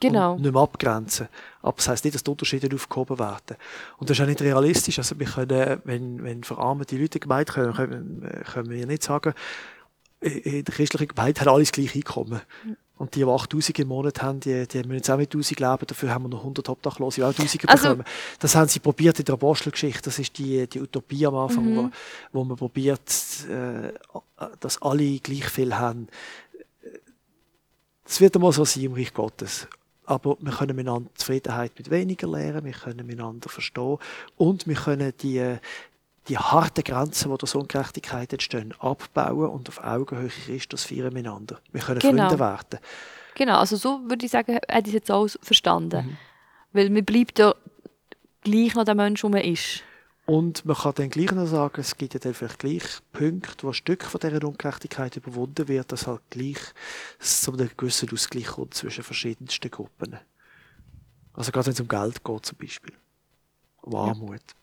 [0.00, 0.32] Genau.
[0.32, 1.28] Und nicht mehr abgrenzen.
[1.60, 3.56] Aber das heisst nicht, dass die Unterschiede aufgehoben werden.
[3.98, 4.98] Und das ist auch nicht realistisch.
[4.98, 9.34] Also wir können, wenn, wenn verarmete Leute gemeint können, können, können wir nicht sagen,
[10.20, 12.40] in der christlichen Gemeinde haben alle das gleiche Einkommen.
[12.98, 15.86] Und die, die 8000 im Monat haben, die, die müssen jetzt auch mit 1000 leben.
[15.86, 18.04] Dafür haben wir noch 100 Obdachlose, die auch 1000 also, bekommen.
[18.38, 20.02] Das haben sie probiert in der Apostelgeschichte.
[20.02, 21.76] Das ist die, die Utopie am Anfang, mhm.
[22.32, 23.00] wo, wo man probiert,
[23.48, 23.94] äh,
[24.60, 26.08] dass alle gleich viel haben.
[28.04, 29.66] Es wird einmal so sein im Reich Gottes.
[30.04, 33.96] Aber wir können miteinander Zufriedenheit mit weniger lernen, wir können miteinander verstehen
[34.36, 35.56] und wir können die,
[36.30, 41.60] die harten Grenzen, die durch Ungerechtigkeit entstehen, abbauen und auf Augenhöhe Christus feiern miteinander.
[41.72, 42.28] Wir können genau.
[42.28, 42.78] Freunde werden.
[43.34, 46.06] Genau, also so würde ich sagen, hätte ich es jetzt auch verstanden.
[46.06, 46.16] Mhm.
[46.72, 47.54] Weil man bleibt ja
[48.42, 49.82] gleich noch der Mensch, der man ist.
[50.26, 53.68] Und man kann dann gleich noch sagen, es gibt ja dann vielleicht gleich Punkte, wo
[53.68, 56.58] ein Stück von dieser Ungerechtigkeit überwunden wird, dass halt gleich
[57.18, 60.18] zu einem gewissen Ausgleich kommt zwischen verschiedensten Gruppen.
[61.32, 62.94] Also gerade wenn es um Geld geht zum Beispiel.
[63.82, 64.40] Um Armut.
[64.40, 64.59] Ja.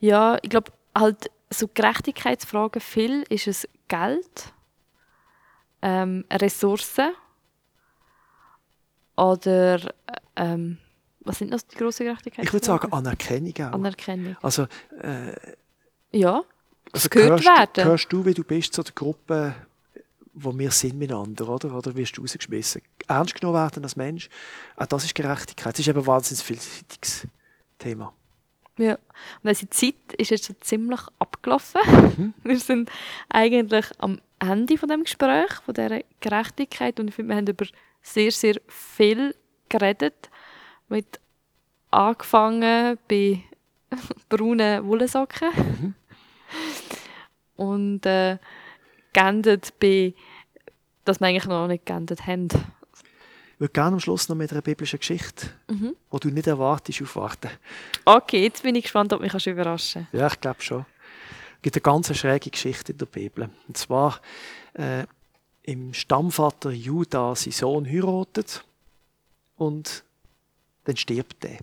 [0.00, 4.52] Ja, ich glaube, halt so Gerechtigkeitsfragen viel ist es Geld,
[5.82, 7.12] ähm, Ressourcen
[9.16, 9.92] oder
[10.36, 10.78] ähm,
[11.20, 12.46] was sind das die grossen Gerechtigkeitsfragen?
[12.46, 13.72] Ich würde sagen Anerkennung auch.
[13.74, 14.36] Anerkennung.
[14.42, 14.66] Also,
[15.02, 15.34] äh,
[16.12, 16.42] ja,
[16.92, 17.84] also gehört gehörst, werden.
[17.84, 19.54] Gehörst du, wie du bist, zu der Gruppe,
[20.32, 21.74] wo wir sind miteinander, oder?
[21.74, 22.82] Oder wirst du rausgeschmissen?
[23.06, 24.28] Ernst genommen werden als Mensch,
[24.76, 25.74] auch das ist Gerechtigkeit.
[25.74, 27.26] Das ist eben ein wahnsinnig vielseitiges
[27.78, 28.12] Thema.
[28.80, 28.94] Ja,
[29.42, 31.80] und unsere Zeit ist jetzt schon ziemlich abgelaufen.
[32.16, 32.34] Mhm.
[32.44, 32.90] Wir sind
[33.28, 37.66] eigentlich am Ende von dem Gespräch, von dieser Gerechtigkeit und ich finde, wir haben über
[38.00, 39.34] sehr, sehr viel
[39.68, 40.30] geredet.
[40.88, 41.20] Mit
[41.90, 43.44] angefangen bei
[44.30, 45.94] braunen Wollsocken mhm.
[47.56, 48.38] und äh,
[49.12, 50.14] geendet bei
[51.04, 52.48] dass wir eigentlich noch nicht geändert haben.
[53.60, 55.94] Ich würde gerne am Schluss noch mit einer biblischen Geschichte, Mhm.
[56.14, 57.50] die du nicht erwartest, aufwarten.
[58.06, 60.86] Okay, jetzt bin ich gespannt, ob mich kannst überraschen Ja, ich glaube schon.
[61.56, 63.50] Es gibt eine ganz schräge Geschichte in der Bibel.
[63.68, 64.18] Und zwar
[64.72, 65.04] äh,
[65.64, 68.64] im Stammvater Judah sein Sohn heiratet
[69.58, 70.04] und
[70.84, 71.58] dann stirbt er.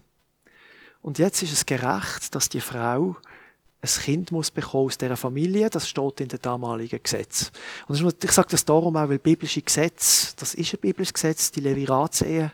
[1.02, 3.16] Und jetzt ist es gerecht, dass die Frau
[3.88, 5.70] ein Kind muss bekommen aus dieser Familie.
[5.70, 7.52] Das steht in den damaligen Gesetz.
[7.88, 11.62] Und ich sage das darum auch, weil biblische Gesetz, das ist ein biblisches Gesetz, die
[11.62, 12.52] Leviratsehe.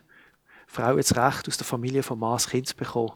[0.68, 3.14] Frau jetzt Recht aus der Familie vom Mann ein Kind zu bekommen,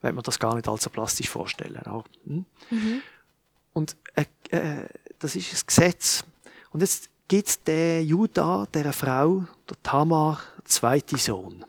[0.00, 1.80] wenn man das gar nicht allzu plastisch vorstellen.
[2.26, 2.44] Hm?
[3.72, 4.88] Und äh, äh,
[5.18, 6.24] das ist ein Gesetz.
[6.70, 11.64] Und jetzt gibt der Judah, dieser Frau, der Tamar, einen zweiten Sohn.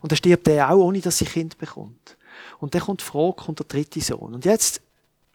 [0.00, 2.16] Und dann stirbt der auch, ohne dass sie Kind bekommt.
[2.58, 4.34] Und dann kommt die Frage, kommt der dritte Sohn.
[4.34, 4.80] Und jetzt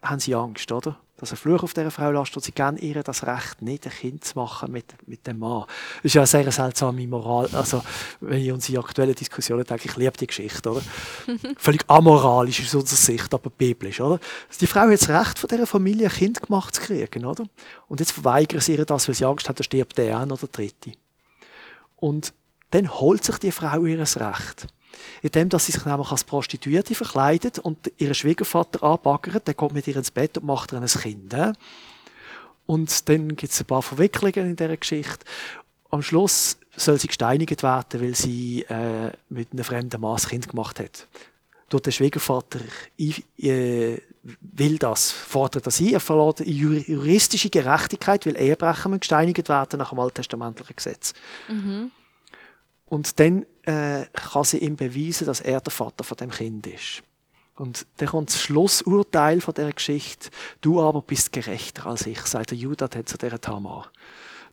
[0.02, 0.96] haben sie Angst, oder?
[1.18, 3.92] Dass ein Fluch auf dieser Frau lastet und sie geben ihr das Recht, nicht ein
[3.92, 5.64] Kind zu machen mit, mit dem Mann.
[5.96, 7.50] Das ist ja eine sehr seltsame Moral.
[7.52, 7.82] Also,
[8.20, 10.82] wenn ich an unsere aktuellen Diskussionen denke, ich liebe die Geschichte, oder?
[11.58, 14.18] Völlig amoralisch aus unserer Sicht, aber biblisch, oder?
[14.48, 17.44] Also die Frau hat das Recht, von dieser Familie ein Kind gemacht zu kriegen, oder?
[17.88, 20.46] Und jetzt verweigern sie ihr das, weil sie Angst hat, da stirbt der eine oder
[20.46, 20.92] der dritte.
[21.96, 22.32] Und
[22.70, 24.66] dann holt sich die Frau ihr Recht.
[25.22, 29.86] Indem, dass sie sich nämlich als Prostituierte verkleidet und ihren Schwiegervater anbaggert, der kommt mit
[29.86, 31.34] ihr ins Bett und macht ihr ein Kind.
[32.66, 35.24] Und dann gibt es ein paar Verwicklungen in dieser Geschichte.
[35.90, 40.48] Am Schluss soll sie gesteinigt werden, weil sie äh, mit einem fremden Mann ein Kind
[40.48, 41.06] gemacht hat.
[41.68, 42.60] Durch den Schwiegervater
[42.96, 43.98] äh,
[44.40, 45.94] will das, fordert das ein.
[45.94, 51.14] Er verlangt juristische Gerechtigkeit, weil Ehebrecher gesteinigt werden nach dem alttestamentlichen Gesetz.
[52.90, 57.02] Und dann äh, kann sie ihm beweisen, dass er der Vater von dem Kind ist.
[57.54, 60.30] Und dann kommt das Schlussurteil von der Geschichte.
[60.60, 63.92] Du aber bist gerechter als ich, sagt der Judah zu dieser Tamar.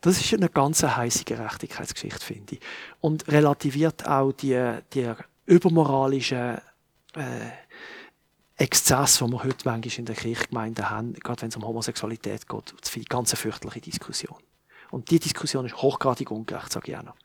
[0.02, 2.60] Das ist eine ganz heiße Gerechtigkeitsgeschichte, finde ich.
[3.02, 5.12] Und relativiert auch die, die
[5.48, 6.60] übermoralischen
[7.16, 7.50] äh,
[8.56, 12.76] Exzesse, die wir heute manchmal in der Kirchgemeinde haben, gerade wenn es um Homosexualität geht.
[12.80, 14.38] Das finde ich ganz eine fürchterliche Diskussion.
[14.92, 17.16] Und die Diskussion ist hochgradig ungerecht, sage ich auch noch.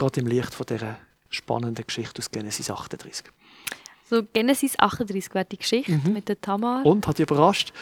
[0.00, 0.96] Gerade im Licht von dieser
[1.28, 3.26] spannenden Geschichte aus Genesis 38.
[4.08, 6.86] So Genesis 38 wäre die Geschichte mit der Tamar.
[6.86, 7.74] Und, hat dich überrascht?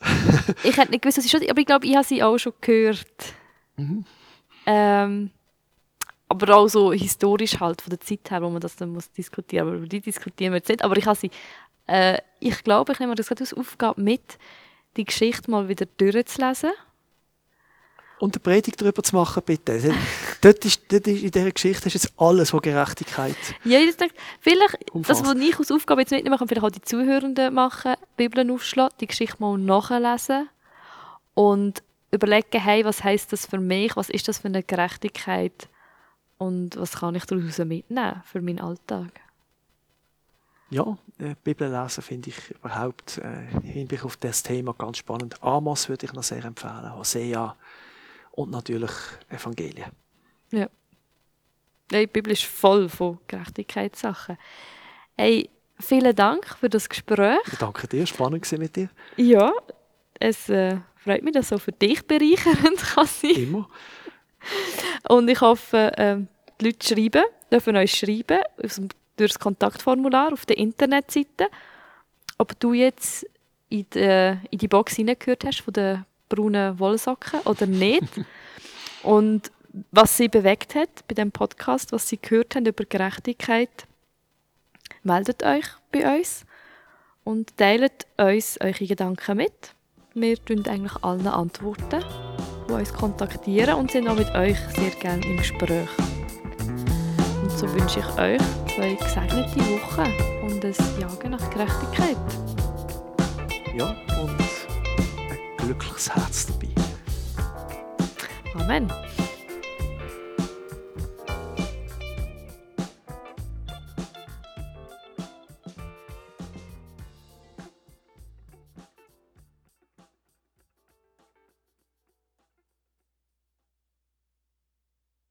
[0.64, 2.54] Ich hätte nicht gewusst, was sie schon, aber ich glaube, ich habe sie auch schon
[2.62, 3.34] gehört.
[4.64, 5.30] Ähm,
[6.30, 9.68] aber auch so historisch halt von der Zeit her, wo man das dann muss diskutieren.
[9.68, 10.82] Aber über die diskutieren wir jetzt nicht.
[10.82, 11.30] Aber ich habe sie,
[11.88, 14.38] äh, ich glaube, ich nehme das gerade als Aufgabe mit,
[14.96, 16.70] die Geschichte mal wieder durchzulesen.
[18.18, 19.94] Und eine Predigt darüber zu machen, bitte.
[20.40, 24.14] dort ist, dort ist in dieser Geschichte ist jetzt alles, was Gerechtigkeit Ja, ich denke,
[24.40, 25.20] vielleicht, Umfasst.
[25.20, 28.96] das, was ich als Aufgabe jetzt mitnehmen kann, vielleicht auch die Zuhörenden machen, Bibeln aufschlagen,
[29.00, 30.48] die Geschichte mal nachlesen
[31.34, 35.68] und überlegen, hey, was heißt das für mich, was ist das für eine Gerechtigkeit
[36.38, 39.20] und was kann ich daraus mitnehmen für meinen Alltag.
[40.70, 45.40] Ja, äh, Bibel lesen finde ich überhaupt äh, im Hinblick auf das Thema ganz spannend.
[45.42, 47.54] Amos würde ich noch sehr empfehlen, Hosea
[48.36, 48.92] und natürlich
[49.28, 49.90] Evangelien.
[50.52, 50.68] Ja.
[51.90, 52.00] ja.
[52.00, 54.38] Die Bibel ist voll von Gerechtigkeitssachen.
[55.16, 57.38] Hey, vielen Dank für das Gespräch.
[57.50, 58.88] Ich danke dir, spannend gewesen mit dir.
[59.16, 59.52] Ja,
[60.20, 63.30] es äh, freut mich, dass es so für dich bereichernd kann sein.
[63.30, 63.68] Immer.
[65.08, 66.28] Und ich hoffe, ähm,
[66.60, 71.48] die Leute schreiben, dürfen euch schreiben durch das Kontaktformular auf der Internetseite,
[72.38, 73.26] ob du jetzt
[73.68, 78.20] in die, in die Box hineingehört hast von den braunen Wollsocken oder nicht.
[79.02, 79.50] Und
[79.90, 83.86] was sie bewegt hat bei dem Podcast, was sie gehört haben über Gerechtigkeit,
[85.02, 86.44] meldet euch bei uns
[87.24, 89.74] und teilt uns eure Gedanken mit.
[90.14, 92.02] Wir tun eigentlich allen antworten
[92.68, 95.88] die uns kontaktieren und sind auch mit euch sehr gerne im Gespräch.
[97.42, 98.40] Und so wünsche ich euch
[98.74, 102.16] zwei gesegnete Wochen und ein Jagen nach Gerechtigkeit.
[103.74, 104.35] Ja, und
[105.66, 106.68] ein glückliches Herz dabei.
[108.54, 108.92] Amen.